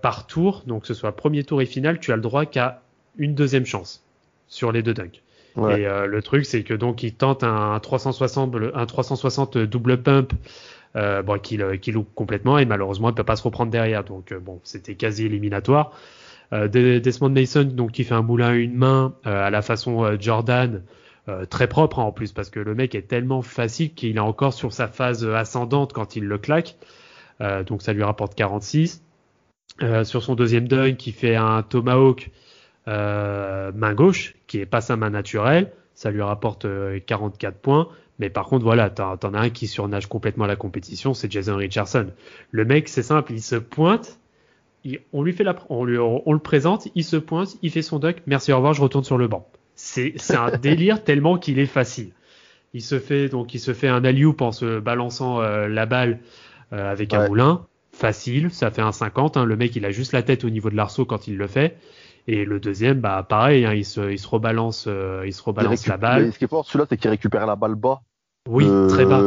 par 0.00 0.26
tour, 0.26 0.62
donc 0.66 0.82
que 0.82 0.88
ce 0.88 0.94
soit 0.94 1.14
premier 1.14 1.44
tour 1.44 1.60
et 1.60 1.66
final, 1.66 2.00
tu 2.00 2.10
as 2.10 2.16
le 2.16 2.22
droit 2.22 2.46
qu'à 2.46 2.80
une 3.18 3.34
deuxième 3.34 3.66
chance 3.66 4.02
sur 4.48 4.72
les 4.72 4.82
deux 4.82 4.94
dunks. 4.94 5.20
Et 5.58 5.84
le 5.84 6.20
truc, 6.22 6.46
c'est 6.46 6.62
que 6.62 6.72
donc 6.72 7.02
il 7.02 7.12
tente 7.12 7.44
un 7.44 7.78
360, 7.78 8.54
un 8.72 8.86
360 8.86 9.58
double 9.58 10.00
pump 10.00 10.32
euh, 10.96 11.22
qui, 11.38 11.92
loupe 11.92 12.14
complètement 12.14 12.56
et 12.58 12.64
malheureusement 12.64 13.10
il 13.10 13.14
peut 13.14 13.24
pas 13.24 13.36
se 13.36 13.42
reprendre 13.42 13.70
derrière. 13.70 14.02
Donc 14.04 14.32
euh, 14.32 14.40
c'était 14.62 14.94
quasi 14.94 15.26
éliminatoire. 15.26 15.92
Euh, 16.54 16.68
Desmond 16.68 17.28
Mason, 17.28 17.64
donc 17.64 17.92
qui 17.92 18.04
fait 18.04 18.14
un 18.14 18.22
moulin 18.22 18.48
à 18.48 18.54
une 18.54 18.74
main 18.74 19.14
à 19.24 19.50
la 19.50 19.60
façon 19.60 20.16
Jordan. 20.18 20.82
très 21.50 21.66
propre 21.66 21.98
hein, 21.98 22.04
en 22.04 22.12
plus 22.12 22.32
parce 22.32 22.48
que 22.48 22.60
le 22.60 22.74
mec 22.74 22.94
est 22.94 23.08
tellement 23.08 23.42
facile 23.42 23.92
qu'il 23.92 24.16
est 24.16 24.20
encore 24.20 24.54
sur 24.54 24.72
sa 24.72 24.88
phase 24.88 25.26
ascendante 25.26 25.92
quand 25.92 26.16
il 26.16 26.24
le 26.24 26.38
claque. 26.38 26.76
donc 27.66 27.82
ça 27.82 27.92
lui 27.92 28.02
rapporte 28.02 28.34
46. 28.34 29.02
sur 30.04 30.22
son 30.22 30.34
deuxième 30.34 30.66
dunk, 30.66 31.06
il 31.06 31.12
fait 31.12 31.36
un 31.36 31.62
tomahawk 31.62 32.30
main 32.86 33.94
gauche 33.94 34.34
qui 34.46 34.60
est 34.60 34.66
pas 34.66 34.80
sa 34.80 34.96
main 34.96 35.10
naturelle. 35.10 35.72
Ça 35.94 36.10
lui 36.10 36.22
rapporte 36.22 36.66
44 37.06 37.58
points. 37.58 37.88
Mais 38.18 38.30
par 38.30 38.46
contre, 38.46 38.64
voilà, 38.64 38.88
t'en 38.88 39.34
as 39.34 39.38
un 39.38 39.50
qui 39.50 39.66
surnage 39.66 40.06
complètement 40.06 40.46
la 40.46 40.56
compétition, 40.56 41.12
c'est 41.12 41.30
Jason 41.30 41.56
Richardson. 41.56 42.08
Le 42.50 42.64
mec, 42.64 42.88
c'est 42.88 43.02
simple, 43.02 43.32
il 43.32 43.42
se 43.42 43.56
pointe, 43.56 44.18
on 45.12 45.22
lui 45.22 45.32
fait 45.32 45.44
la, 45.44 45.54
on, 45.68 45.84
lui, 45.84 45.98
on, 45.98 46.32
le 46.32 46.38
présente, 46.38 46.88
il 46.94 47.04
se 47.04 47.16
pointe, 47.16 47.56
il 47.62 47.70
fait 47.70 47.82
son 47.82 47.98
duck, 47.98 48.22
merci, 48.26 48.52
au 48.52 48.56
revoir, 48.56 48.72
je 48.72 48.82
retourne 48.82 49.04
sur 49.04 49.18
le 49.18 49.28
banc. 49.28 49.46
C'est 49.74 50.14
un 50.30 50.56
délire 50.56 51.04
tellement 51.04 51.36
qu'il 51.36 51.58
est 51.58 51.66
facile. 51.66 52.12
Il 52.72 52.82
se 52.82 52.98
fait 52.98 53.28
donc 53.28 53.54
il 53.54 53.60
se 53.60 53.72
fait 53.72 53.88
un 53.88 54.04
alley 54.04 54.24
en 54.40 54.52
se 54.52 54.80
balançant 54.80 55.40
euh, 55.40 55.66
la 55.66 55.86
balle 55.86 56.20
euh, 56.72 56.90
avec 56.90 57.14
un 57.14 57.28
moulin, 57.28 57.66
facile, 57.92 58.50
ça 58.50 58.70
fait 58.70 58.82
un 58.82 58.92
50. 58.92 59.36
Hein. 59.36 59.44
le 59.44 59.56
mec, 59.56 59.76
il 59.76 59.84
a 59.84 59.90
juste 59.90 60.12
la 60.12 60.22
tête 60.22 60.44
au 60.44 60.50
niveau 60.50 60.70
de 60.70 60.76
l'arceau 60.76 61.04
quand 61.04 61.26
il 61.26 61.36
le 61.36 61.46
fait. 61.46 61.76
Et 62.28 62.44
le 62.44 62.58
deuxième, 62.58 63.00
bah 63.00 63.24
pareil, 63.26 63.64
hein, 63.64 63.72
il, 63.72 63.84
se, 63.84 64.10
il 64.10 64.18
se 64.18 64.26
rebalance, 64.26 64.86
euh, 64.88 65.22
il 65.24 65.32
se 65.32 65.42
rebalance 65.42 65.86
la 65.86 65.96
balle. 65.96 66.32
ce 66.32 66.38
qui 66.38 66.44
est 66.44 66.48
fort, 66.48 66.66
celui-là, 66.66 66.86
c'est 66.88 66.96
qu'il 66.96 67.08
récupère 67.08 67.46
la 67.46 67.54
balle 67.54 67.76
bas. 67.76 68.02
Oui, 68.46 68.66
très 68.88 69.04
bas. 69.04 69.20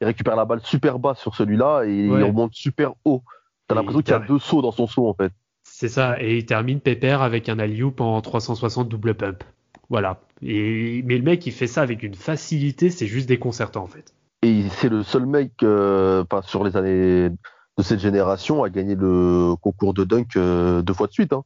Il 0.00 0.06
récupère 0.06 0.36
la 0.36 0.44
balle 0.44 0.60
super 0.62 0.98
bas 0.98 1.14
sur 1.14 1.34
celui-là 1.34 1.84
et 1.86 1.94
il 1.94 2.22
remonte 2.22 2.54
super 2.54 2.92
haut. 3.04 3.22
T'as 3.68 3.74
l'impression 3.76 4.02
qu'il 4.02 4.12
y 4.12 4.16
a 4.16 4.18
deux 4.18 4.38
sauts 4.38 4.62
dans 4.62 4.72
son 4.72 4.86
saut 4.86 5.08
en 5.08 5.14
fait. 5.14 5.32
C'est 5.62 5.88
ça, 5.88 6.20
et 6.20 6.38
il 6.38 6.46
termine 6.46 6.80
pépère 6.80 7.22
avec 7.22 7.48
un 7.48 7.58
alley 7.58 7.82
en 7.82 8.20
360 8.20 8.88
double 8.88 9.14
pump. 9.14 9.44
Voilà. 9.88 10.20
Et, 10.42 11.02
mais 11.04 11.16
le 11.16 11.22
mec, 11.22 11.46
il 11.46 11.52
fait 11.52 11.66
ça 11.66 11.82
avec 11.82 12.02
une 12.02 12.14
facilité, 12.14 12.90
c'est 12.90 13.06
juste 13.06 13.28
déconcertant 13.28 13.82
en 13.82 13.86
fait. 13.86 14.14
Et 14.42 14.64
c'est 14.70 14.88
le 14.88 15.02
seul 15.02 15.26
mec, 15.26 15.52
euh, 15.62 16.24
sur 16.42 16.64
les 16.64 16.76
années 16.76 17.28
de 17.28 17.82
cette 17.82 18.00
génération, 18.00 18.62
à 18.62 18.70
gagner 18.70 18.94
le 18.94 19.54
concours 19.60 19.94
de 19.94 20.04
dunk 20.04 20.36
euh, 20.36 20.82
deux 20.82 20.94
fois 20.94 21.06
de 21.06 21.12
suite. 21.12 21.32
Hein. 21.32 21.44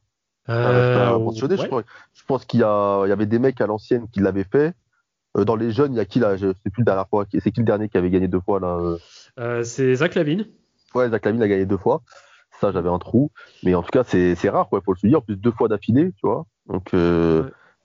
Euh, 0.49 1.17
je, 1.33 2.23
pense 2.27 2.45
qu'il 2.45 2.59
y, 2.59 2.63
y, 2.63 2.65
avait 2.65 3.25
des 3.25 3.39
mecs 3.39 3.59
à 3.61 3.67
l'ancienne 3.67 4.07
qui 4.11 4.19
l'avaient 4.19 4.45
fait. 4.49 4.73
Euh, 5.35 5.45
dans 5.45 5.55
les 5.55 5.71
jeunes, 5.71 5.93
il 5.93 5.97
y 5.97 5.99
a 5.99 6.05
qui 6.05 6.19
là? 6.19 6.37
Je 6.37 6.53
sais 6.63 6.69
plus 6.69 6.81
la 6.81 6.85
dernière 6.85 7.09
fois. 7.09 7.25
C'est 7.31 7.51
qui 7.51 7.59
le 7.59 7.65
dernier 7.65 7.89
qui 7.89 7.97
avait 7.97 8.09
gagné 8.09 8.27
deux 8.27 8.39
fois 8.39 8.59
là 8.59 8.97
euh? 9.37 9.63
C'est 9.63 9.95
Zach 9.95 10.15
Lavine. 10.15 10.45
Ouais, 10.93 11.09
Zach 11.09 11.25
Lavine 11.25 11.41
a 11.43 11.47
gagné 11.47 11.65
deux 11.65 11.77
fois. 11.77 12.01
Ça, 12.61 12.71
j'avais 12.71 12.89
un 12.89 12.99
trou. 12.99 13.31
Mais 13.63 13.75
en 13.75 13.83
tout 13.83 13.91
cas, 13.91 14.03
c'est 14.03 14.49
rare, 14.49 14.69
quoi. 14.69 14.79
Il 14.81 14.85
faut 14.85 14.93
le 14.93 14.97
souligner. 14.97 15.17
En 15.17 15.21
plus, 15.21 15.35
deux 15.35 15.51
fois 15.51 15.67
d'affilée, 15.67 16.11
tu 16.13 16.21
vois. 16.23 16.45
Donc, 16.67 16.91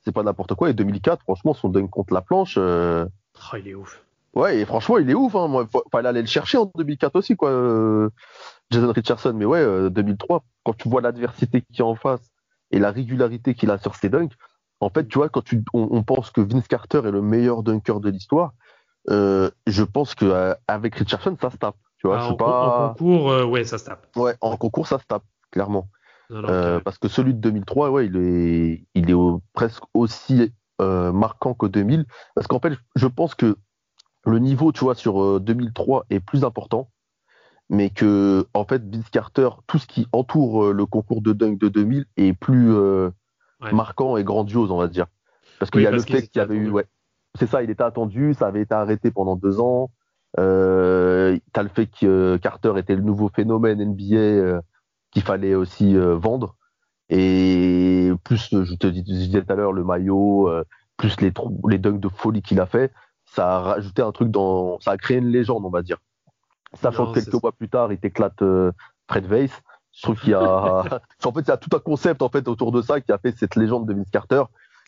c'est 0.05 0.13
pas 0.13 0.23
n'importe 0.23 0.55
quoi. 0.55 0.71
Et 0.71 0.75
2004, 0.75 1.23
franchement, 1.23 1.55
son 1.55 1.69
dunk 1.69 1.89
contre 1.89 2.15
la 2.15 2.23
planche. 2.23 2.57
Oh, 2.57 3.57
il 3.57 3.69
est 3.69 3.75
ouf. 3.75 4.05
Ouais, 4.33 4.61
et 4.61 4.65
franchement, 4.65 4.99
il 4.99 5.11
est 5.11 5.15
ouf. 5.15 5.35
Hein. 5.35 5.49
Moi, 5.49 5.67
fallait 5.91 6.09
aller 6.09 6.21
le 6.21 6.29
chercher 6.29 6.59
en 6.59 6.71
2004 6.77 7.17
aussi, 7.17 7.35
quoi. 7.35 8.11
Jason 8.71 8.93
Richardson. 8.93 9.33
Mais 9.35 9.45
ouais, 9.45 9.91
2003, 9.91 10.45
quand 10.65 10.75
tu 10.75 10.89
vois 10.89 11.01
l'adversité 11.01 11.63
qui 11.63 11.81
est 11.81 11.85
en 11.85 11.97
face 11.97 12.31
et 12.71 12.79
la 12.79 12.93
régularité 12.93 13.55
qu'il 13.55 13.73
a 13.73 13.79
sur 13.79 13.97
ses 13.97 14.09
dunks. 14.09 14.35
En 14.81 14.89
fait, 14.89 15.07
tu 15.07 15.19
vois, 15.19 15.29
quand 15.29 15.43
tu, 15.43 15.63
on, 15.75 16.03
pense 16.03 16.31
que 16.31 16.41
Vince 16.41 16.67
Carter 16.67 17.03
est 17.05 17.11
le 17.11 17.21
meilleur 17.21 17.63
dunker 17.63 18.01
de 18.01 18.09
l'histoire, 18.09 18.55
euh, 19.11 19.51
je 19.67 19.85
pense 19.85 20.15
que 20.15 20.25
euh, 20.25 20.55
avec 20.69 20.95
Richardson, 20.95 21.37
ça 21.41 21.51
se 21.51 21.59
tape. 21.59 21.77
Tu 21.99 22.07
vois, 22.07 22.19
ah, 22.21 22.29
en, 22.29 22.35
pas... 22.35 22.87
en, 22.87 22.89
concours, 22.89 23.31
euh, 23.31 23.45
ouais, 23.45 23.65
ça 23.65 23.77
se 23.77 23.85
tape. 23.85 24.07
Ouais, 24.17 24.35
en 24.41 24.57
concours, 24.57 24.87
ça 24.87 24.99
se 24.99 25.05
tape, 25.05 25.25
clairement. 25.51 25.89
parce 26.31 26.97
que 26.97 27.09
celui 27.09 27.35
de 27.35 27.41
2003, 27.41 27.91
ouais, 27.91 28.07
il 28.07 28.17
est, 28.17 28.87
il 28.95 29.11
est 29.11 29.41
presque 29.53 29.83
aussi 29.93 30.53
marquant 30.79 31.53
que 31.53 31.67
2000. 31.67 32.07
Parce 32.35 32.47
qu'en 32.47 32.59
fait, 32.59 32.73
je 32.97 33.07
pense 33.07 33.35
que 33.35 33.57
le 34.25 34.39
niveau, 34.39 34.73
tu 34.73 34.85
vois, 34.85 34.95
sur 34.95 35.41
2003 35.41 36.07
est 36.11 36.21
plus 36.21 36.45
important 36.45 36.91
mais 37.73 37.89
que 37.89 38.49
en 38.53 38.65
fait 38.65 38.83
Vince 38.85 39.09
Carter, 39.11 39.49
tout 39.69 39.79
ce 39.79 39.87
qui 39.87 40.09
entoure 40.11 40.73
le 40.73 40.87
concours 40.87 41.23
de 41.23 41.33
dunk 41.33 41.57
de 41.57 41.69
2000 41.69 42.05
est 42.17 42.33
plus 42.33 42.75
euh, 43.63 43.73
marquant 43.73 44.17
et 44.17 44.25
grandiose, 44.25 44.71
on 44.71 44.79
va 44.79 44.89
dire. 44.89 45.07
Parce 45.59 45.71
qu'il 45.71 45.83
y 45.83 45.87
a 45.87 45.91
le 45.91 46.01
fait 46.01 46.29
qu'il 46.29 46.39
y 46.39 46.41
avait 46.41 46.57
eu, 46.57 46.71
ouais, 46.71 46.87
c'est 47.39 47.47
ça, 47.47 47.63
il 47.63 47.71
était 47.71 47.83
attendu, 47.83 48.35
ça 48.35 48.47
avait 48.47 48.63
été 48.63 48.75
arrêté 48.75 49.11
pendant 49.11 49.37
deux 49.37 49.61
ans. 49.61 49.91
Euh, 50.39 51.37
T'as 51.53 51.63
le 51.63 51.69
fait 51.69 51.87
que 51.87 52.07
euh, 52.07 52.39
Carter 52.39 52.73
était 52.77 52.95
le 52.97 53.03
nouveau 53.03 53.29
phénomène 53.29 53.83
NBA 53.85 54.61
qu'il 55.11 55.23
fallait 55.23 55.55
aussi 55.55 55.97
vendre. 55.97 56.57
Et 57.09 58.13
plus, 58.23 58.49
je 58.51 58.75
te 58.77 58.87
disais 58.87 59.43
tout 59.43 59.53
à 59.53 59.57
l'heure, 59.57 59.73
le 59.73 59.83
maillot, 59.83 60.49
plus 60.97 61.21
les, 61.21 61.33
les 61.69 61.79
dunks 61.79 61.99
de 61.99 62.09
folie 62.09 62.43
qu'il 62.43 62.61
a 62.61 62.67
fait, 62.67 62.93
ça 63.25 63.57
a 63.57 63.59
rajouté 63.61 64.03
un 64.03 64.13
truc 64.13 64.31
dans, 64.31 64.79
ça 64.81 64.93
a 64.93 64.97
créé 64.97 65.19
une 65.19 65.29
légende, 65.29 65.65
on 65.65 65.71
va 65.71 65.83
dire. 65.83 65.99
Sachant 66.75 67.13
que 67.13 67.21
quelques 67.21 67.43
mois 67.43 67.53
plus 67.53 67.69
tard, 67.69 67.93
il 67.93 67.99
t'éclate 67.99 68.43
euh, 68.43 68.73
Fred 69.09 69.27
Weiss. 69.27 69.51
Je 70.01 70.07
trouve 70.07 70.19
qu'il 70.19 70.31
y 70.31 70.35
a, 70.35 70.41
en 71.25 71.33
fait, 71.33 71.41
il 71.41 71.49
y 71.49 71.51
a 71.51 71.59
tout 71.59 71.77
un 71.77 71.79
concept 71.79 72.23
en 72.23 72.31
fait 72.31 72.49
autour 72.49 72.73
de 72.73 72.81
ça 72.81 73.03
qui 73.03 73.13
a 73.13 73.19
fait 73.19 73.37
cette 73.37 73.55
légende 73.55 73.87
de 73.87 73.93
Vince 73.93 74.09
Carter, 74.11 74.45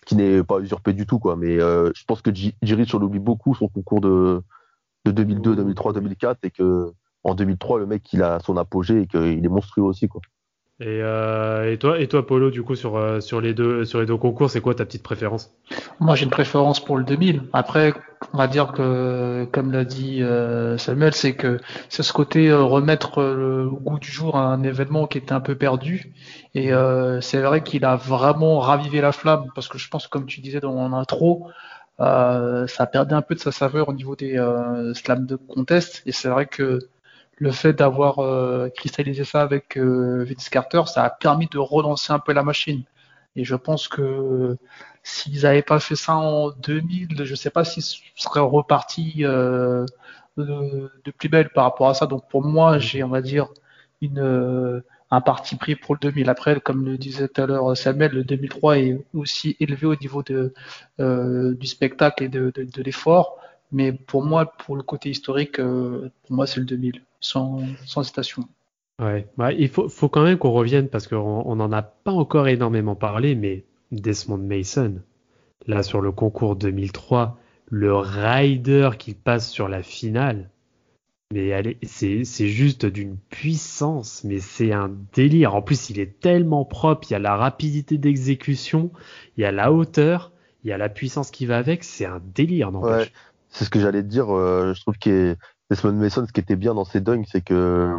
qui 0.07 0.16
n'est 0.16 0.42
pas 0.42 0.59
usurpé 0.59 0.94
du 0.94 1.05
tout, 1.05 1.18
quoi. 1.18 1.37
Mais 1.37 1.61
euh, 1.61 1.92
je 1.94 2.03
pense 2.07 2.22
que 2.22 2.31
Rich, 2.31 2.94
on 2.94 3.03
oublie 3.03 3.18
beaucoup 3.18 3.55
son 3.55 3.68
concours 3.68 4.01
de, 4.01 4.42
de 5.05 5.11
2002, 5.11 5.55
2003, 5.57 5.92
2004, 5.92 6.38
et 6.44 6.51
que 6.51 6.94
en 7.25 7.35
2003, 7.35 7.81
le 7.81 7.87
mec, 7.87 8.11
il 8.14 8.22
a 8.22 8.40
son 8.40 8.57
apogée 8.57 9.03
et 9.03 9.07
qu'il 9.07 9.44
est 9.44 9.48
monstrueux 9.48 9.85
aussi, 9.85 10.09
quoi. 10.09 10.22
Euh, 10.85 11.71
et, 11.71 11.79
toi, 11.79 11.99
et 12.01 12.09
toi, 12.09 12.27
Polo, 12.27 12.51
du 12.51 12.62
coup, 12.62 12.75
sur, 12.75 12.97
euh, 12.97 13.21
sur, 13.21 13.40
les 13.40 13.55
deux, 13.55 13.85
sur 13.85 14.01
les 14.01 14.07
deux 14.07 14.16
concours, 14.16 14.51
c'est 14.51 14.61
quoi 14.61 14.75
ta 14.75 14.85
petite 14.85 15.03
préférence? 15.03 15.55
Moi, 16.01 16.14
j'ai 16.14 16.25
une 16.25 16.31
préférence 16.31 16.85
pour 16.85 16.97
le 16.97 17.05
2000. 17.05 17.45
Après, 17.53 17.95
on 18.33 18.38
va 18.38 18.49
dire 18.49 18.73
que, 18.73 19.47
comme 19.53 19.73
l'a 19.73 19.85
dit 19.85 20.23
euh, 20.23 20.79
Samuel, 20.79 21.14
c'est 21.14 21.35
que 21.35 21.59
c'est 21.88 22.03
ce 22.03 22.12
côté 22.12 22.53
remettre 22.53 23.23
le 23.23 23.68
goût 23.71 23.99
du 23.99 24.11
jour 24.11 24.37
à 24.37 24.47
un 24.47 24.62
événement 24.62 25.07
qui 25.07 25.18
était 25.18 25.33
un 25.33 25.40
peu 25.40 25.55
perdu. 25.55 26.12
Et 26.55 26.71
c'est 27.21 27.40
vrai 27.40 27.62
qu'il 27.62 27.85
a 27.85 27.97
vraiment 27.97 28.59
ravivé 28.59 29.01
la 29.01 29.12
flamme, 29.12 29.47
parce 29.55 29.68
que 29.68 29.79
je 29.79 29.88
pense, 29.88 30.07
comme 30.07 30.27
tu 30.27 30.40
disais 30.40 30.61
dans 30.61 30.75
mon 30.75 30.92
intro, 30.92 31.49
ça 31.99 32.66
a 32.79 32.87
perdu 32.87 33.14
un 33.14 33.23
peu 33.23 33.35
de 33.35 33.40
sa 33.40 33.53
saveur 33.53 33.88
au 33.88 33.92
niveau 33.92 34.16
des 34.16 34.37
slams 34.95 35.27
de 35.27 35.37
contest. 35.37 36.03
Et 36.07 36.12
c'est 36.12 36.29
vrai 36.29 36.47
que 36.47 36.79
le 37.42 37.50
fait 37.50 37.72
d'avoir 37.72 38.20
euh, 38.20 38.68
cristallisé 38.68 39.24
ça 39.24 39.42
avec 39.42 39.76
euh, 39.76 40.24
Vince 40.24 40.48
Carter, 40.48 40.83
ça 40.87 41.02
a 41.02 41.11
permis 41.11 41.48
de 41.48 41.59
relancer 41.59 42.12
un 42.12 42.20
peu 42.20 42.33
la 42.33 42.44
machine. 42.44 42.85
Et 43.35 43.44
je 43.44 43.57
pense 43.57 43.88
que 43.88 44.57
s'ils 45.02 45.42
n'avaient 45.42 45.62
pas 45.62 45.81
fait 45.81 45.96
ça 45.96 46.14
en 46.14 46.50
2000, 46.50 47.24
je 47.24 47.31
ne 47.33 47.37
sais 47.37 47.50
pas 47.50 47.64
s'ils 47.64 47.83
seraient 48.14 48.40
repartis 48.40 49.24
euh, 49.24 49.85
de, 50.37 51.11
plus 51.18 51.28
belle 51.28 51.50
par 51.50 51.64
rapport 51.64 51.88
à 51.88 51.94
ça. 51.94 52.07
Donc 52.07 52.28
pour 52.28 52.44
moi, 52.44 52.78
j'ai, 52.78 53.02
on 53.02 53.09
va 53.09 53.22
dire, 53.22 53.48
une, 54.02 54.83
un 55.11 55.20
parti 55.20 55.57
pris 55.57 55.74
pour 55.74 55.94
le 55.96 56.00
2000. 56.00 56.31
Après, 56.31 56.61
comme 56.61 56.85
le 56.85 56.96
disait 56.96 57.26
tout 57.26 57.42
à 57.42 57.46
l'heure 57.46 57.76
Samuel, 57.76 58.12
le 58.12 58.24
2003 58.24 58.78
est 58.78 59.05
aussi 59.14 59.57
élevé 59.59 59.87
au 59.88 59.96
niveau 59.96 60.22
de, 60.22 60.55
du 60.98 61.66
spectacle 61.66 62.22
et 62.24 62.28
de, 62.28 62.52
de 62.55 62.83
l'effort. 62.83 63.38
Mais 63.72 63.92
pour 63.92 64.22
moi, 64.24 64.46
pour 64.46 64.76
le 64.76 64.83
côté 64.85 65.11
historique, 65.11 65.57
pour 65.57 66.31
moi, 66.31 66.46
c'est 66.46 66.61
le 66.61 66.66
2000 66.66 67.02
sans, 67.22 67.61
sans 67.87 68.02
hésitation. 68.02 68.44
Ouais, 69.00 69.26
bah, 69.38 69.52
il 69.52 69.68
faut, 69.68 69.88
faut 69.88 70.08
quand 70.08 70.22
même 70.22 70.37
qu'on 70.37 70.52
revienne 70.52 70.88
parce 70.88 71.08
qu'on 71.08 71.56
n'en 71.56 71.72
a 71.72 71.82
pas 71.82 72.12
encore 72.12 72.48
énormément 72.48 72.94
parlé, 72.94 73.35
mais 73.35 73.64
Desmond 73.90 74.38
Mason, 74.38 75.00
là 75.66 75.82
sur 75.82 76.00
le 76.00 76.12
concours 76.12 76.56
2003, 76.56 77.38
le 77.70 77.96
rider 77.96 78.90
qui 78.98 79.14
passe 79.14 79.50
sur 79.50 79.68
la 79.68 79.82
finale, 79.82 80.50
mais 81.32 81.78
c'est 81.82 82.24
juste 82.24 82.85
d'une 82.85 83.16
puissance, 83.16 84.22
mais 84.24 84.38
c'est 84.38 84.72
un 84.72 84.94
délire. 85.14 85.54
En 85.54 85.62
plus, 85.62 85.88
il 85.88 85.98
est 85.98 86.20
tellement 86.20 86.66
propre, 86.66 87.06
il 87.08 87.14
y 87.14 87.16
a 87.16 87.18
la 87.18 87.37
rapidité 87.37 87.96
d'exécution, 87.96 88.92
il 89.37 89.40
y 89.40 89.44
a 89.44 89.52
la 89.52 89.72
hauteur, 89.72 90.32
il 90.62 90.68
y 90.68 90.72
a 90.72 90.78
la 90.78 90.90
puissance 90.90 91.30
qui 91.30 91.46
va 91.46 91.56
avec, 91.56 91.82
c'est 91.82 92.04
un 92.04 92.20
délire, 92.35 92.70
ouais, 92.74 93.08
c'est 93.52 93.64
ce 93.64 93.70
que 93.70 93.78
j'allais 93.80 94.02
te 94.02 94.08
dire. 94.08 94.30
Euh, 94.30 94.74
je 94.74 94.80
trouve 94.80 94.98
qu'il 94.98 95.37
Desmond 95.72 95.92
Mason, 95.92 96.26
ce 96.26 96.32
qui 96.32 96.40
était 96.40 96.56
bien 96.56 96.74
dans 96.74 96.85
ses 96.85 97.00
dunks, 97.00 97.26
c'est 97.32 97.40
que 97.40 97.96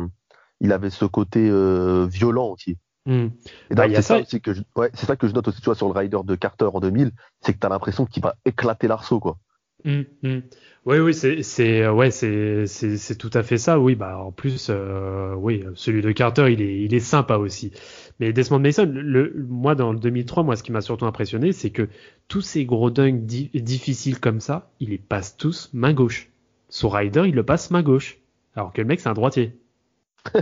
il 0.61 0.71
avait 0.71 0.91
ce 0.91 1.05
côté 1.05 1.49
euh, 1.49 2.05
violent 2.05 2.49
aussi. 2.49 2.77
Hmm. 3.07 3.29
Et 3.71 3.75
bah, 3.75 3.85
c'est 3.89 4.01
ça, 4.03 4.21
que 4.21 4.53
je, 4.53 4.61
c'est 4.93 5.07
ça 5.07 5.15
que 5.15 5.27
je 5.27 5.33
note 5.33 5.47
aussi, 5.47 5.59
tu 5.59 5.65
vois, 5.65 5.75
sur 5.75 5.91
le 5.91 5.99
rider 5.99 6.19
de 6.23 6.35
Carter 6.35 6.69
en 6.71 6.79
2000, 6.79 7.11
c'est 7.41 7.53
que 7.53 7.59
tu 7.59 7.65
as 7.65 7.69
l'impression 7.69 8.05
qu'il 8.05 8.21
va 8.21 8.35
éclater 8.45 8.87
l'arceau, 8.87 9.19
quoi. 9.19 9.39
Hmm, 9.85 10.03
hmm. 10.21 10.39
Oui, 10.85 10.99
oui, 10.99 11.13
c'est, 11.15 11.41
c'est, 11.41 11.87
ouais, 11.89 12.11
c'est, 12.11 12.67
c'est, 12.67 13.17
tout 13.17 13.31
à 13.33 13.41
fait 13.41 13.57
ça. 13.57 13.79
Oui, 13.79 13.95
bah, 13.95 14.19
en 14.19 14.31
plus, 14.31 14.67
euh, 14.69 15.33
oui, 15.33 15.63
celui 15.73 16.03
de 16.03 16.11
Carter, 16.11 16.53
il 16.53 16.61
est, 16.61 16.83
il 16.83 16.93
est 16.93 16.99
sympa 16.99 17.37
aussi. 17.37 17.71
Mais 18.19 18.33
Desmond 18.33 18.59
Mason, 18.59 18.85
le, 18.85 19.33
moi, 19.49 19.73
dans 19.73 19.91
le 19.91 19.99
2003, 19.99 20.43
moi, 20.43 20.55
ce 20.55 20.61
qui 20.61 20.71
m'a 20.71 20.81
surtout 20.81 21.07
impressionné, 21.07 21.53
c'est 21.53 21.71
que 21.71 21.89
tous 22.27 22.41
ces 22.41 22.65
gros 22.65 22.91
dunks 22.91 23.25
difficiles 23.25 24.19
comme 24.19 24.39
ça, 24.39 24.71
il 24.79 24.91
les 24.91 24.99
passe 24.99 25.35
tous 25.37 25.71
main 25.73 25.93
gauche. 25.93 26.29
Son 26.73 26.89
rider, 26.89 27.25
il 27.27 27.35
le 27.35 27.43
passe 27.43 27.69
main 27.69 27.83
gauche. 27.83 28.17
Alors 28.55 28.73
que 28.73 28.81
le 28.81 28.87
mec, 28.87 28.99
c'est 28.99 29.07
un 29.07 29.13
droitier. 29.13 29.55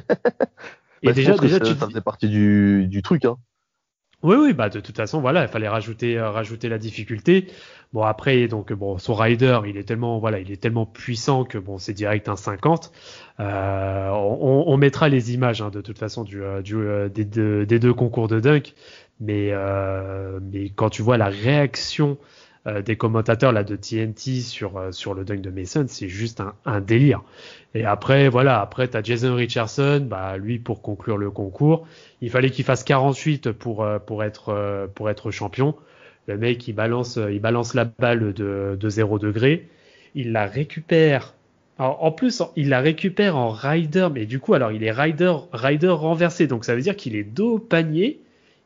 Et 1.03 1.11
déjà, 1.11 1.37
déjà, 1.37 1.59
tu... 1.59 1.73
ça 1.75 1.87
faisait 1.87 1.99
partie 1.99 2.29
du, 2.29 2.87
du 2.87 3.01
truc. 3.01 3.25
Hein. 3.25 3.35
Oui, 4.23 4.37
oui, 4.39 4.53
bah 4.53 4.69
de 4.69 4.79
toute 4.79 4.95
façon, 4.95 5.19
voilà, 5.19 5.41
il 5.41 5.49
fallait 5.49 5.67
rajouter, 5.67 6.17
euh, 6.17 6.29
rajouter 6.31 6.69
la 6.69 6.77
difficulté. 6.77 7.47
Bon 7.91 8.03
après, 8.03 8.47
donc 8.47 8.71
bon, 8.71 8.97
son 8.97 9.13
rider, 9.13 9.59
il 9.67 9.75
est 9.75 9.83
tellement, 9.83 10.19
voilà, 10.19 10.39
il 10.39 10.49
est 10.53 10.61
tellement 10.61 10.85
puissant 10.85 11.43
que 11.43 11.57
bon, 11.57 11.77
c'est 11.77 11.91
direct 11.91 12.29
un 12.29 12.37
50. 12.37 12.93
Euh, 13.41 14.09
on, 14.11 14.63
on, 14.67 14.77
mettra 14.77 15.09
les 15.09 15.33
images 15.33 15.61
hein, 15.61 15.69
de 15.69 15.81
toute 15.81 15.99
façon 15.99 16.23
du, 16.23 16.41
euh, 16.41 16.61
du 16.61 16.75
des, 17.13 17.25
deux, 17.25 17.65
des, 17.65 17.77
deux, 17.77 17.93
concours 17.93 18.29
de 18.29 18.39
dunk, 18.39 18.73
mais 19.19 19.51
mais 20.41 20.69
quand 20.69 20.89
tu 20.89 21.01
vois 21.01 21.17
la 21.17 21.27
réaction 21.27 22.17
euh, 22.67 22.83
des 22.83 22.95
commentateurs 22.95 23.51
là 23.51 23.63
de 23.63 23.75
TNT 23.75 24.41
sur 24.41 24.77
euh, 24.77 24.91
sur 24.91 25.15
le 25.15 25.23
dunk 25.25 25.41
de 25.41 25.49
Mason, 25.49 25.85
c'est 25.87 26.09
juste 26.09 26.43
un, 26.65 26.79
délire. 26.79 27.23
Et 27.73 27.85
après 27.85 28.29
voilà, 28.29 28.61
après 28.61 28.87
tu 28.87 28.95
as 28.95 29.01
Jason 29.01 29.33
Richardson, 29.33 30.05
bah 30.07 30.37
lui 30.37 30.59
pour 30.59 30.83
conclure 30.83 31.17
le 31.17 31.31
concours, 31.31 31.87
il 32.21 32.29
fallait 32.29 32.51
qu'il 32.51 32.63
fasse 32.63 32.83
48 32.83 33.51
pour 33.51 33.83
euh, 33.83 33.97
pour 33.97 34.23
être 34.23 34.89
pour 34.93 35.09
être 35.09 35.31
champion. 35.31 35.75
Le 36.27 36.37
mec 36.37 36.67
il 36.67 36.73
balance 36.73 37.17
il 37.17 37.39
balance 37.39 37.73
la 37.73 37.85
balle 37.85 38.33
de 38.33 38.77
de 38.79 38.89
0 38.89 39.17
degré, 39.17 39.67
il 40.13 40.31
la 40.31 40.45
récupère 40.45 41.33
en 41.79 42.11
plus, 42.11 42.43
il 42.55 42.69
la 42.69 42.79
récupère 42.79 43.35
en 43.35 43.49
rider, 43.49 44.09
mais 44.13 44.27
du 44.27 44.39
coup, 44.39 44.53
alors 44.53 44.71
il 44.71 44.83
est 44.83 44.91
rider, 44.91 45.33
rider 45.51 45.87
renversé, 45.87 46.45
donc 46.45 46.63
ça 46.63 46.75
veut 46.75 46.81
dire 46.81 46.95
qu'il 46.95 47.15
est 47.15 47.23
dos 47.23 47.55
au 47.55 47.59
panier, 47.59 48.19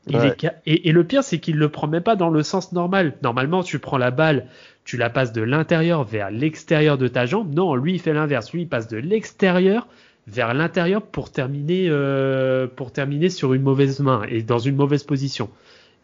et, 0.08 0.91
le 0.91 1.04
pire, 1.04 1.24
c'est 1.24 1.39
qu'il 1.39 1.58
le 1.58 1.70
prend 1.70 1.88
même 1.88 2.04
pas 2.04 2.15
dans 2.15 2.30
le 2.30 2.44
sens 2.44 2.72
normal. 2.72 3.13
Normalement, 3.24 3.63
tu 3.63 3.80
prends 3.80 3.98
la 3.98 4.12
balle, 4.12 4.48
tu 4.84 4.98
la 4.98 5.10
passes 5.10 5.34
de 5.34 5.41
l'intérieur 5.41 6.04
vers 6.04 6.30
l'extérieur 6.30 6.98
de 6.98 7.08
ta 7.08 7.26
jambe. 7.26 7.54
Non, 7.54 7.76
lui, 7.76 7.94
il 7.94 8.00
fait 8.00 8.13
l'inverse. 8.13 8.52
Lui, 8.54 8.63
il 8.63 8.68
passe 8.68 8.88
de 8.88 8.98
l'extérieur 8.98 9.88
vers 10.28 10.54
l'intérieur 10.54 11.02
pour 11.02 11.32
terminer, 11.32 11.88
euh, 11.89 12.68
pour 12.68 12.91
terminer 12.91 13.30
sur 13.30 13.54
une 13.54 13.63
mauvaise 13.63 14.00
main 14.00 14.24
et 14.30 14.44
dans 14.44 14.60
une 14.60 14.76
mauvaise 14.76 15.04
position. 15.04 15.50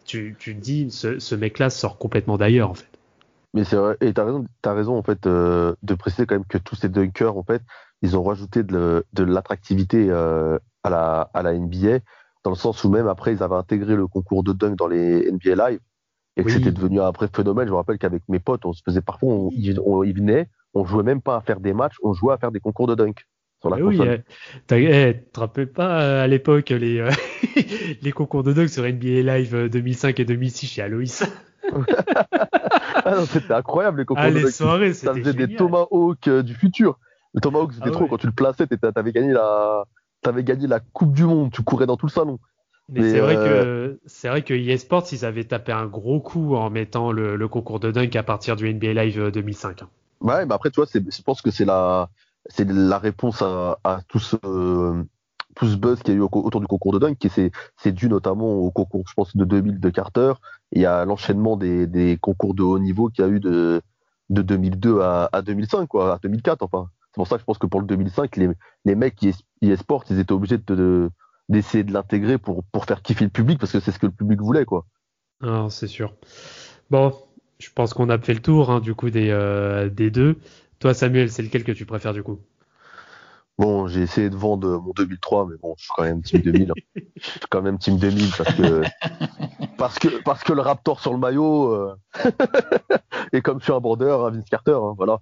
Tu, 0.04 0.36
tu 0.38 0.54
te 0.56 0.60
dis, 0.60 0.90
ce, 0.90 1.34
mec-là 1.34 1.70
sort 1.70 1.98
complètement 1.98 2.36
d'ailleurs, 2.36 2.70
en 2.70 2.74
fait. 2.74 2.86
Mais 3.54 3.64
c'est 3.64 3.76
vrai, 3.76 3.96
et 4.00 4.12
t'as 4.12 4.24
raison, 4.24 4.46
as 4.64 4.72
raison, 4.72 4.96
en 4.96 5.02
fait, 5.02 5.26
euh, 5.26 5.74
de 5.82 5.94
préciser 5.94 6.26
quand 6.26 6.34
même 6.34 6.46
que 6.46 6.58
tous 6.58 6.74
ces 6.74 6.88
dunkers, 6.88 7.36
en 7.36 7.42
fait, 7.42 7.62
ils 8.00 8.16
ont 8.16 8.22
rajouté 8.24 8.62
de, 8.62 9.04
l'attractivité 9.18 10.06
euh, 10.08 10.58
à, 10.82 10.90
la, 10.90 11.30
à 11.34 11.42
la 11.42 11.52
NBA 11.52 11.98
dans 12.44 12.50
le 12.50 12.56
sens 12.56 12.82
où 12.84 12.90
même 12.90 13.08
après 13.08 13.32
ils 13.32 13.42
avaient 13.42 13.56
intégré 13.56 13.94
le 13.94 14.06
concours 14.06 14.42
de 14.42 14.52
dunk 14.52 14.76
dans 14.76 14.88
les 14.88 15.30
NBA 15.30 15.54
Live 15.54 15.80
et 16.36 16.44
que 16.44 16.50
c'était 16.50 16.72
devenu 16.72 17.00
un 17.00 17.10
vrai 17.10 17.28
phénomène. 17.34 17.66
Je 17.66 17.72
me 17.72 17.76
rappelle 17.76 17.98
qu'avec 17.98 18.22
mes 18.28 18.38
potes, 18.38 18.64
on 18.64 18.72
se 18.72 18.82
faisait 18.84 19.02
parfois, 19.02 19.34
on, 19.34 19.50
ils 19.52 20.14
venaient, 20.14 20.48
on 20.74 20.84
jouait 20.84 21.02
même 21.02 21.20
pas 21.20 21.36
à 21.36 21.40
faire 21.40 21.60
des 21.60 21.74
matchs, 21.74 21.96
on 22.02 22.12
jouait 22.14 22.34
à 22.34 22.38
faire 22.38 22.52
des 22.52 22.60
concours 22.60 22.86
de 22.86 22.94
dunk. 22.94 23.26
Sur 23.60 23.70
la 23.70 23.76
oui, 23.76 24.00
eh, 24.02 24.20
eh, 24.72 25.22
te 25.32 25.38
rappelles 25.38 25.70
pas 25.70 26.02
euh, 26.02 26.24
à 26.24 26.26
l'époque 26.26 26.70
les, 26.70 26.98
euh, 26.98 27.10
les 28.02 28.10
concours 28.10 28.42
de 28.42 28.52
dunk 28.52 28.68
sur 28.68 28.82
NBA 28.82 29.22
Live 29.22 29.68
2005 29.68 30.18
euh, 30.18 30.22
et 30.22 30.24
2006 30.24 30.66
chez 30.66 30.82
Aloïs 30.82 31.22
ah 33.04 33.24
C'était 33.26 33.54
incroyable 33.54 34.00
les 34.00 34.04
concours 34.04 34.24
ah, 34.24 34.30
de 34.30 34.36
les 34.36 34.42
dunk. 34.42 34.52
Soirées, 34.52 34.94
ça 34.94 35.14
faisait 35.14 35.34
des 35.34 35.54
Tomahawks 35.54 36.28
du 36.28 36.54
futur. 36.54 36.98
Le 37.34 37.40
Tomahawk 37.40 37.74
c'était 37.74 37.90
ah 37.90 37.92
trop 37.92 38.08
quand 38.08 38.18
tu 38.18 38.26
le 38.26 38.32
plaçais, 38.32 38.66
t'avais 38.66 39.12
gagné 39.12 39.32
la, 39.32 39.84
t'avais 40.22 40.44
gagné 40.44 40.66
la 40.66 40.80
Coupe 40.80 41.12
du 41.12 41.24
Monde, 41.24 41.50
tu 41.52 41.62
courais 41.62 41.86
dans 41.86 41.96
tout 41.96 42.06
le 42.06 42.12
salon. 42.12 42.38
Mais, 42.88 43.10
c'est 43.10 43.20
vrai 43.20 43.36
euh, 43.36 43.88
que 43.94 44.00
c'est 44.06 44.28
vrai 44.28 44.42
que 44.42 44.54
eSports 44.54 45.06
ils 45.12 45.24
avaient 45.24 45.44
tapé 45.44 45.72
un 45.72 45.86
gros 45.86 46.20
coup 46.20 46.56
en 46.56 46.68
mettant 46.68 47.12
le, 47.12 47.48
concours 47.48 47.80
de 47.80 47.90
dunk 47.90 48.16
à 48.16 48.22
partir 48.22 48.56
du 48.56 48.72
NBA 48.72 48.92
Live 48.92 49.30
2005. 49.30 49.82
Euh, 49.82 49.84
hein. 49.84 49.88
Ouais, 50.20 50.46
mais 50.46 50.54
après 50.54 50.70
tu 50.70 50.80
vois, 50.80 50.86
je 50.92 51.22
pense 51.22 51.42
que 51.42 51.50
c'est 51.50 51.64
la 51.64 52.10
c'est 52.46 52.68
la 52.68 52.98
réponse 52.98 53.42
à, 53.42 54.00
tout 54.08 54.18
ce 54.18 54.36
tout 55.54 55.66
ce 55.66 55.76
buzz 55.76 56.02
qu'il 56.02 56.14
y 56.14 56.16
a 56.16 56.20
eu 56.20 56.22
autour 56.22 56.60
du 56.60 56.66
concours 56.66 56.92
de 56.92 56.98
dunk, 56.98 57.16
qui 57.18 57.30
c'est 57.30 57.92
dû 57.92 58.08
notamment 58.08 58.54
au 58.54 58.70
concours, 58.70 59.04
je 59.06 59.14
pense, 59.14 59.36
de 59.36 59.44
2000 59.44 59.80
de 59.80 59.90
Carter 59.90 60.32
et 60.72 60.86
à 60.86 61.04
l'enchaînement 61.04 61.56
des, 61.56 61.86
des, 61.86 62.16
concours 62.18 62.54
de 62.54 62.62
haut 62.62 62.78
niveau 62.78 63.08
qu'il 63.08 63.24
y 63.24 63.28
a 63.28 63.30
eu 63.30 63.40
de 63.40 63.80
de 64.30 64.42
2002 64.42 65.00
à, 65.00 65.28
à 65.32 65.42
2005 65.42 65.86
quoi, 65.86 66.14
à 66.14 66.18
2004 66.18 66.62
enfin. 66.62 66.88
C'est 67.12 67.16
pour 67.16 67.28
ça 67.28 67.36
que 67.36 67.40
je 67.40 67.44
pense 67.44 67.58
que 67.58 67.66
pour 67.66 67.80
le 67.80 67.86
2005, 67.86 68.36
les, 68.36 68.48
les 68.86 68.94
mecs 68.94 69.16
qui 69.16 69.34
e-sport, 69.62 70.04
ils 70.08 70.18
étaient 70.18 70.32
obligés 70.32 70.56
de, 70.56 71.10
d'essayer 71.50 71.84
de 71.84 71.92
l'intégrer 71.92 72.38
pour, 72.38 72.64
pour 72.64 72.86
faire 72.86 73.02
kiffer 73.02 73.24
le 73.24 73.30
public 73.30 73.58
parce 73.60 73.70
que 73.70 73.80
c'est 73.80 73.92
ce 73.92 73.98
que 73.98 74.06
le 74.06 74.12
public 74.12 74.40
voulait, 74.40 74.64
quoi. 74.64 74.86
Ah, 75.42 75.66
c'est 75.68 75.88
sûr. 75.88 76.14
Bon, 76.90 77.14
je 77.58 77.68
pense 77.74 77.92
qu'on 77.92 78.08
a 78.08 78.18
fait 78.18 78.32
le 78.32 78.40
tour, 78.40 78.70
hein, 78.70 78.80
du 78.80 78.94
coup, 78.94 79.10
des, 79.10 79.28
euh, 79.28 79.90
des 79.90 80.10
deux. 80.10 80.38
Toi, 80.78 80.94
Samuel, 80.94 81.30
c'est 81.30 81.42
lequel 81.42 81.64
que 81.64 81.72
tu 81.72 81.84
préfères, 81.84 82.14
du 82.14 82.22
coup? 82.22 82.40
Bon, 83.58 83.86
j'ai 83.86 84.00
essayé 84.00 84.30
de 84.30 84.36
vendre 84.36 84.80
mon 84.80 84.92
2003, 84.92 85.46
mais 85.46 85.56
bon, 85.60 85.74
je 85.76 85.84
suis 85.84 85.92
quand 85.94 86.04
même 86.04 86.22
team 86.22 86.40
2000. 86.40 86.72
je 86.96 87.02
suis 87.22 87.40
quand 87.50 87.60
même 87.60 87.78
team 87.78 87.98
2000 87.98 88.30
parce 88.36 88.54
que, 88.54 88.82
parce 89.76 89.98
que, 89.98 90.22
parce 90.22 90.42
que 90.42 90.52
le 90.54 90.62
Raptor 90.62 91.00
sur 91.00 91.12
le 91.12 91.18
maillot, 91.18 91.72
euh... 91.72 91.94
et 93.32 93.42
comme 93.42 93.58
je 93.58 93.64
suis 93.64 93.72
un 93.72 93.80
border, 93.80 94.16
un 94.26 94.30
Vince 94.30 94.48
Carter, 94.48 94.72
hein, 94.82 94.94
voilà. 94.96 95.20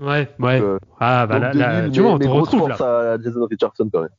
Ouais, 0.00 0.28
ouais. 0.40 0.60
Euh, 0.60 0.78
ah, 0.98 1.26
bah 1.26 1.38
là, 1.38 1.88
tu 1.88 2.00
vois, 2.00 2.12
on 2.12 2.18
te 2.18 2.26
retrouve 2.26 2.68
là. 2.68 2.74
à 3.12 3.18
Jason 3.20 3.46
Richardson 3.46 3.88
quand 3.92 4.02
même. 4.02 4.10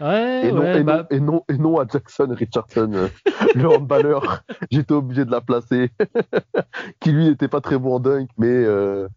Ouais, 0.00 0.48
et, 0.48 0.52
non, 0.52 0.60
ouais, 0.60 0.80
et, 0.80 0.82
bah... 0.82 0.96
non, 0.96 1.06
et, 1.10 1.20
non, 1.20 1.44
et, 1.50 1.58
non, 1.58 1.78
à 1.78 1.86
Jackson 1.86 2.28
Richardson, 2.30 2.90
euh, 2.94 3.08
le 3.54 3.68
handballeur. 3.68 4.42
J'étais 4.70 4.94
obligé 4.94 5.26
de 5.26 5.30
la 5.30 5.42
placer. 5.42 5.90
qui 7.00 7.12
lui 7.12 7.26
n'était 7.26 7.48
pas 7.48 7.60
très 7.60 7.76
bon 7.76 7.96
en 7.96 8.00
dunk, 8.00 8.28
mais 8.38 8.48
euh... 8.48 9.08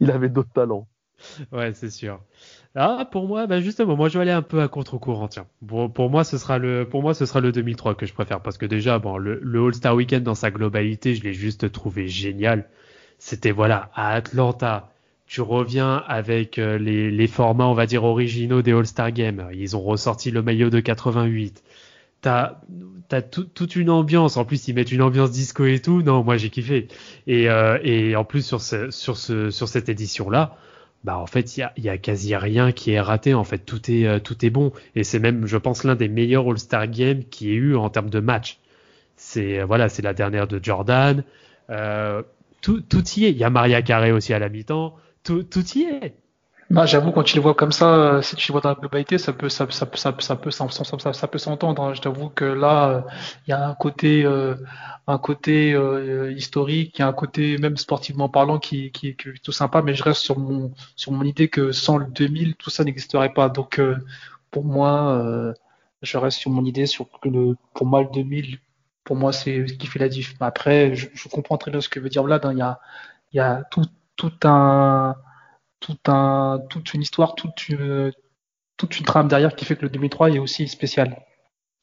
il 0.00 0.10
avait 0.10 0.28
d'autres 0.28 0.52
talents. 0.52 0.88
Ouais, 1.52 1.72
c'est 1.74 1.90
sûr. 1.90 2.20
Ah, 2.74 3.08
pour 3.10 3.28
moi, 3.28 3.46
bah 3.46 3.60
justement, 3.60 3.94
moi 3.96 4.08
je 4.08 4.18
vais 4.18 4.22
aller 4.22 4.32
un 4.32 4.42
peu 4.42 4.60
à 4.60 4.66
contre-courant. 4.66 5.28
Tiens, 5.28 5.46
pour, 5.64 5.92
pour 5.92 6.10
moi, 6.10 6.24
ce 6.24 6.38
sera 6.38 6.58
le, 6.58 6.88
pour 6.88 7.02
moi, 7.02 7.14
ce 7.14 7.24
sera 7.24 7.38
le 7.38 7.52
2003 7.52 7.94
que 7.94 8.04
je 8.04 8.12
préfère 8.12 8.40
parce 8.40 8.58
que 8.58 8.66
déjà, 8.66 8.98
bon, 8.98 9.16
le, 9.16 9.38
le 9.40 9.64
All-Star 9.64 9.94
Weekend 9.94 10.24
dans 10.24 10.34
sa 10.34 10.50
globalité, 10.50 11.14
je 11.14 11.22
l'ai 11.22 11.32
juste 11.32 11.70
trouvé 11.70 12.08
génial 12.08 12.68
c'était 13.18 13.50
voilà 13.50 13.90
à 13.94 14.12
Atlanta. 14.14 14.90
Tu 15.26 15.40
reviens 15.40 16.04
avec 16.06 16.58
euh, 16.58 16.78
les, 16.78 17.10
les, 17.10 17.26
formats, 17.26 17.66
on 17.66 17.74
va 17.74 17.86
dire, 17.86 18.04
originaux 18.04 18.62
des 18.62 18.72
All-Star 18.72 19.10
Games. 19.10 19.48
Ils 19.54 19.76
ont 19.76 19.80
ressorti 19.80 20.30
le 20.30 20.42
maillot 20.42 20.70
de 20.70 20.80
88. 20.80 21.62
T'as 22.20 22.58
as 23.10 23.22
toute 23.22 23.76
une 23.76 23.90
ambiance. 23.90 24.36
En 24.36 24.44
plus, 24.44 24.68
ils 24.68 24.74
mettent 24.74 24.92
une 24.92 25.02
ambiance 25.02 25.30
disco 25.30 25.64
et 25.64 25.80
tout. 25.80 26.02
Non, 26.02 26.24
moi 26.24 26.36
j'ai 26.36 26.50
kiffé. 26.50 26.88
Et, 27.26 27.48
euh, 27.48 27.78
et 27.82 28.16
en 28.16 28.24
plus 28.24 28.44
sur 28.44 28.60
ce, 28.60 28.90
sur 28.90 29.16
ce, 29.16 29.50
sur 29.50 29.68
cette 29.68 29.88
édition 29.88 30.30
là, 30.30 30.56
bah 31.04 31.18
en 31.18 31.26
fait 31.26 31.56
il 31.56 31.60
y 31.76 31.88
a, 31.88 31.92
a, 31.92 31.98
quasi 31.98 32.34
rien 32.34 32.72
qui 32.72 32.92
est 32.92 33.00
raté. 33.00 33.34
En 33.34 33.44
fait, 33.44 33.58
tout 33.58 33.90
est 33.90 34.06
euh, 34.06 34.18
tout 34.18 34.44
est 34.44 34.50
bon. 34.50 34.72
Et 34.94 35.04
c'est 35.04 35.18
même, 35.18 35.46
je 35.46 35.56
pense, 35.56 35.84
l'un 35.84 35.94
des 35.94 36.08
meilleurs 36.08 36.48
All-Star 36.48 36.88
Games 36.88 37.22
qui 37.30 37.50
ait 37.50 37.54
eu 37.54 37.76
en 37.76 37.90
termes 37.90 38.10
de 38.10 38.20
match. 38.20 38.58
C'est 39.16 39.62
voilà, 39.62 39.88
c'est 39.88 40.02
la 40.02 40.14
dernière 40.14 40.46
de 40.46 40.58
Jordan. 40.62 41.24
Tout, 42.64 43.04
y 43.16 43.26
est. 43.26 43.30
Il 43.30 43.36
y 43.36 43.44
a 43.44 43.50
Maria 43.50 43.82
Carré 43.82 44.10
aussi 44.10 44.32
à 44.32 44.38
la 44.38 44.48
mi-temps. 44.48 44.94
Tout, 45.22 45.42
tout 45.42 45.64
y 45.76 45.82
est. 45.82 46.16
Bah, 46.70 46.86
j'avoue, 46.86 47.12
quand 47.12 47.22
tu 47.22 47.36
le 47.36 47.42
vois 47.42 47.54
comme 47.54 47.72
ça, 47.72 47.94
euh, 47.94 48.22
si 48.22 48.36
tu 48.36 48.50
le 48.50 48.52
vois 48.54 48.62
dans 48.62 48.70
la 48.70 48.74
globalité, 48.74 49.18
ça 49.18 49.34
peut, 49.34 49.50
ça, 49.50 49.66
ça, 49.70 49.86
ça, 50.18 50.36
peut, 50.36 50.50
s'entendre. 50.50 51.82
Hein. 51.82 51.94
Je 51.94 52.00
t'avoue 52.00 52.30
que 52.30 52.46
là, 52.46 52.88
euh, 52.88 53.00
il 53.46 53.50
y 53.50 53.52
a 53.52 53.68
un 53.68 53.74
côté, 53.74 54.24
euh, 54.24 54.54
un 55.06 55.18
côté 55.18 55.76
historique, 56.34 56.98
il 56.98 57.02
y 57.02 57.04
a 57.04 57.08
un 57.08 57.12
côté 57.12 57.58
même 57.58 57.76
sportivement 57.76 58.30
parlant 58.30 58.58
qui, 58.58 58.90
est 59.02 59.42
tout 59.42 59.52
sympa. 59.52 59.82
Mais 59.82 59.94
je 59.94 60.02
reste 60.02 60.22
sur 60.22 60.38
mon, 60.38 60.72
sur 60.96 61.12
mon 61.12 61.24
idée 61.24 61.48
que 61.48 61.70
sans 61.70 61.98
le 61.98 62.06
2000, 62.06 62.56
tout 62.56 62.70
ça 62.70 62.82
n'existerait 62.84 63.34
pas. 63.34 63.50
Donc, 63.50 63.80
pour 64.50 64.64
moi, 64.64 65.54
je 66.00 66.16
reste 66.16 66.38
sur 66.38 66.50
mon 66.50 66.64
idée 66.64 66.86
sur 66.86 67.08
que 67.20 67.28
le, 67.28 67.56
pour 67.74 67.86
moi 67.86 68.02
le 68.02 68.08
2000 68.12 68.58
pour 69.04 69.16
moi, 69.16 69.32
c'est 69.32 69.66
ce 69.66 69.74
qui 69.74 69.86
fait 69.86 69.98
la 69.98 70.08
diff. 70.08 70.34
Après, 70.40 70.94
je, 70.94 71.28
comprends 71.28 71.58
très 71.58 71.70
bien 71.70 71.80
ce 71.80 71.88
que 71.88 72.00
veut 72.00 72.08
dire 72.08 72.24
Vlad. 72.24 72.44
Hein. 72.44 72.52
Il 72.52 72.58
y 72.58 72.62
a, 72.62 72.80
il 73.32 73.36
y 73.36 73.40
a 73.40 73.62
tout, 73.70 73.84
tout 74.16 74.32
un, 74.44 75.16
tout 75.80 75.98
un, 76.06 76.62
toute 76.70 76.94
une 76.94 77.02
histoire, 77.02 77.34
toute 77.34 77.68
une, 77.68 78.12
toute 78.76 78.98
une 78.98 79.04
trame 79.04 79.28
derrière 79.28 79.54
qui 79.54 79.64
fait 79.64 79.76
que 79.76 79.82
le 79.82 79.90
2003 79.90 80.30
est 80.30 80.38
aussi 80.38 80.68
spécial. 80.68 81.22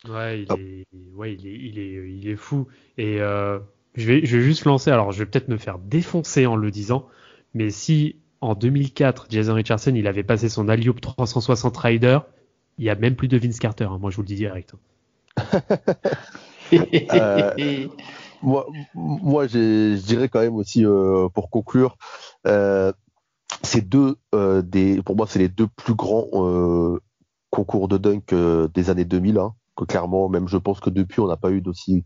Ouais, 0.09 0.41
il 0.41 0.51
est, 0.59 0.87
ouais, 1.13 1.33
il 1.33 1.47
est, 1.47 1.53
il 1.53 1.79
est, 1.79 2.11
il 2.11 2.27
est 2.27 2.35
fou. 2.35 2.67
Et 2.97 3.21
euh, 3.21 3.59
je 3.95 4.07
vais, 4.07 4.25
je 4.25 4.37
vais 4.37 4.43
juste 4.43 4.65
lancer. 4.65 4.89
Alors, 4.89 5.11
je 5.11 5.19
vais 5.19 5.25
peut-être 5.27 5.47
me 5.47 5.57
faire 5.57 5.77
défoncer 5.77 6.47
en 6.47 6.55
le 6.55 6.71
disant, 6.71 7.07
mais 7.53 7.69
si 7.69 8.15
en 8.41 8.55
2004, 8.55 9.27
Jason 9.29 9.53
Richardson, 9.53 9.93
il 9.95 10.07
avait 10.07 10.23
passé 10.23 10.49
son 10.49 10.67
Alley 10.67 10.91
360 10.99 11.77
Rider, 11.77 12.19
il 12.79 12.85
y 12.85 12.89
a 12.89 12.95
même 12.95 13.15
plus 13.15 13.27
de 13.27 13.37
Vince 13.37 13.59
Carter. 13.59 13.83
Hein. 13.83 13.99
moi, 13.99 14.09
je 14.09 14.15
vous 14.15 14.23
le 14.23 14.27
dis 14.27 14.35
direct. 14.35 14.73
Euh, 16.73 17.87
moi, 18.41 18.65
moi 18.93 19.47
je 19.47 19.95
dirais 19.97 20.29
quand 20.29 20.39
même 20.39 20.55
aussi, 20.55 20.85
euh, 20.85 21.29
pour 21.29 21.49
conclure, 21.49 21.97
euh, 22.47 22.91
c'est 23.63 23.87
deux 23.87 24.15
des, 24.63 25.01
pour 25.03 25.15
moi, 25.15 25.27
c'est 25.27 25.39
les 25.39 25.49
deux 25.49 25.67
plus 25.67 25.93
grands 25.93 26.99
concours 27.49 27.87
de 27.87 27.97
dunk 27.97 28.33
des 28.73 28.89
années 28.89 29.05
2000. 29.05 29.37
Hein, 29.37 29.53
que 29.75 29.85
clairement, 29.85 30.29
même 30.29 30.47
je 30.47 30.57
pense 30.57 30.79
que 30.79 30.89
depuis, 30.89 31.19
on 31.19 31.27
n'a 31.27 31.37
pas 31.37 31.51
eu 31.51 31.61
d'aussi 31.61 32.03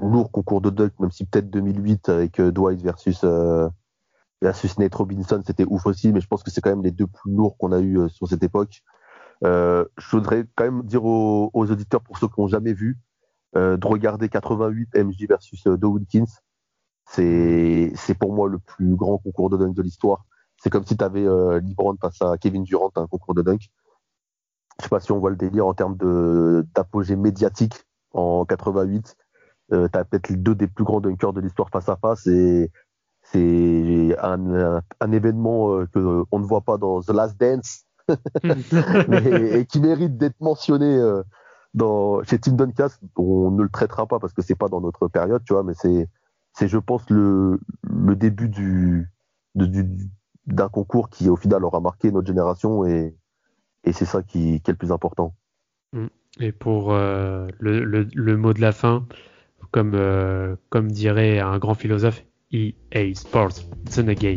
lourd 0.00 0.30
concours 0.30 0.60
de 0.60 0.70
dunk, 0.70 0.92
même 1.00 1.10
si 1.10 1.24
peut-être 1.24 1.50
2008 1.50 2.08
avec 2.08 2.40
Dwight 2.40 2.80
versus 2.82 3.24
versus 4.42 4.78
Nate 4.78 4.94
Robinson, 4.94 5.42
c'était 5.44 5.64
ouf 5.66 5.86
aussi, 5.86 6.12
mais 6.12 6.20
je 6.20 6.26
pense 6.28 6.42
que 6.42 6.50
c'est 6.50 6.60
quand 6.60 6.70
même 6.70 6.84
les 6.84 6.90
deux 6.90 7.06
plus 7.06 7.32
lourds 7.32 7.56
qu'on 7.56 7.72
a 7.72 7.80
eu 7.80 7.98
sur 8.10 8.28
cette 8.28 8.44
époque. 8.44 8.82
je 9.42 10.10
voudrais 10.12 10.46
quand 10.54 10.64
même 10.64 10.82
dire 10.84 11.04
aux, 11.04 11.50
aux 11.52 11.70
auditeurs, 11.70 12.02
pour 12.02 12.18
ceux 12.18 12.28
qui 12.28 12.40
n'ont 12.40 12.48
jamais 12.48 12.74
vu, 12.74 12.98
euh, 12.98 13.05
de 13.56 13.86
regarder 13.86 14.28
88 14.28 14.94
MJ 14.96 15.26
versus 15.28 15.66
euh, 15.66 15.76
Dawkins. 15.76 16.24
C'est, 17.08 17.92
c'est 17.94 18.14
pour 18.14 18.32
moi 18.32 18.48
le 18.48 18.58
plus 18.58 18.96
grand 18.96 19.18
concours 19.18 19.50
de 19.50 19.56
dunk 19.56 19.74
de 19.74 19.82
l'histoire. 19.82 20.24
C'est 20.58 20.70
comme 20.70 20.84
si 20.84 20.96
tu 20.96 21.04
avais 21.04 21.26
euh, 21.26 21.60
LeBron 21.60 21.96
face 22.00 22.20
à 22.22 22.36
Kevin 22.38 22.64
Durant, 22.64 22.90
un 22.96 23.06
concours 23.06 23.34
de 23.34 23.42
dunk. 23.42 23.68
Je 24.78 24.84
sais 24.84 24.88
pas 24.88 25.00
si 25.00 25.12
on 25.12 25.18
voit 25.18 25.30
le 25.30 25.36
délire 25.36 25.66
en 25.66 25.74
termes 25.74 25.96
de, 25.96 26.66
d'apogée 26.74 27.16
médiatique 27.16 27.84
en 28.12 28.44
88. 28.44 29.16
Euh, 29.72 29.88
tu 29.92 29.98
as 29.98 30.04
peut-être 30.04 30.32
deux 30.42 30.54
des 30.54 30.68
plus 30.68 30.84
grands 30.84 31.00
dunkers 31.00 31.32
de 31.32 31.40
l'histoire 31.40 31.70
face 31.70 31.88
à 31.88 31.96
face 31.96 32.26
et 32.26 32.70
c'est 33.22 34.16
un, 34.20 34.80
un, 35.00 35.12
événement 35.12 35.72
euh, 35.72 35.86
que 35.92 36.24
on 36.30 36.38
ne 36.38 36.44
voit 36.44 36.60
pas 36.60 36.78
dans 36.78 37.02
The 37.02 37.10
Last 37.10 37.40
Dance 37.40 37.84
mais, 39.08 39.58
et 39.58 39.66
qui 39.66 39.80
mérite 39.80 40.16
d'être 40.16 40.40
mentionné 40.40 40.86
euh, 40.86 41.24
dans, 41.76 42.24
chez 42.24 42.38
Tim 42.38 42.52
Duncan. 42.52 42.88
On 43.16 43.52
ne 43.52 43.62
le 43.62 43.68
traitera 43.68 44.06
pas 44.06 44.18
parce 44.18 44.32
que 44.32 44.42
c'est 44.42 44.56
pas 44.56 44.68
dans 44.68 44.80
notre 44.80 45.06
période, 45.06 45.44
tu 45.44 45.52
vois, 45.52 45.62
mais 45.62 45.74
c'est, 45.74 46.08
c'est 46.52 46.66
je 46.66 46.78
pense 46.78 47.08
le, 47.10 47.60
le 47.82 48.16
début 48.16 48.48
du, 48.48 49.08
de, 49.54 49.66
du, 49.66 49.86
d'un 50.46 50.68
concours 50.68 51.08
qui 51.10 51.28
au 51.28 51.36
final 51.36 51.64
aura 51.64 51.80
marqué 51.80 52.10
notre 52.10 52.26
génération 52.26 52.84
et, 52.84 53.14
et 53.84 53.92
c'est 53.92 54.06
ça 54.06 54.22
qui, 54.22 54.60
qui, 54.60 54.70
est 54.70 54.74
le 54.74 54.78
plus 54.78 54.90
important. 54.90 55.34
Mm. 55.92 56.06
Et 56.40 56.52
pour 56.52 56.92
euh, 56.92 57.46
le, 57.60 57.84
le, 57.84 58.08
le, 58.12 58.36
mot 58.36 58.52
de 58.52 58.60
la 58.60 58.72
fin, 58.72 59.06
comme, 59.70 59.92
euh, 59.94 60.56
comme 60.70 60.90
dirait 60.90 61.38
un 61.38 61.58
grand 61.58 61.74
philosophe, 61.74 62.24
EA 62.52 63.14
Sports, 63.14 63.60
it's 63.86 63.98
in 63.98 64.08
a 64.08 64.14
game. 64.14 64.36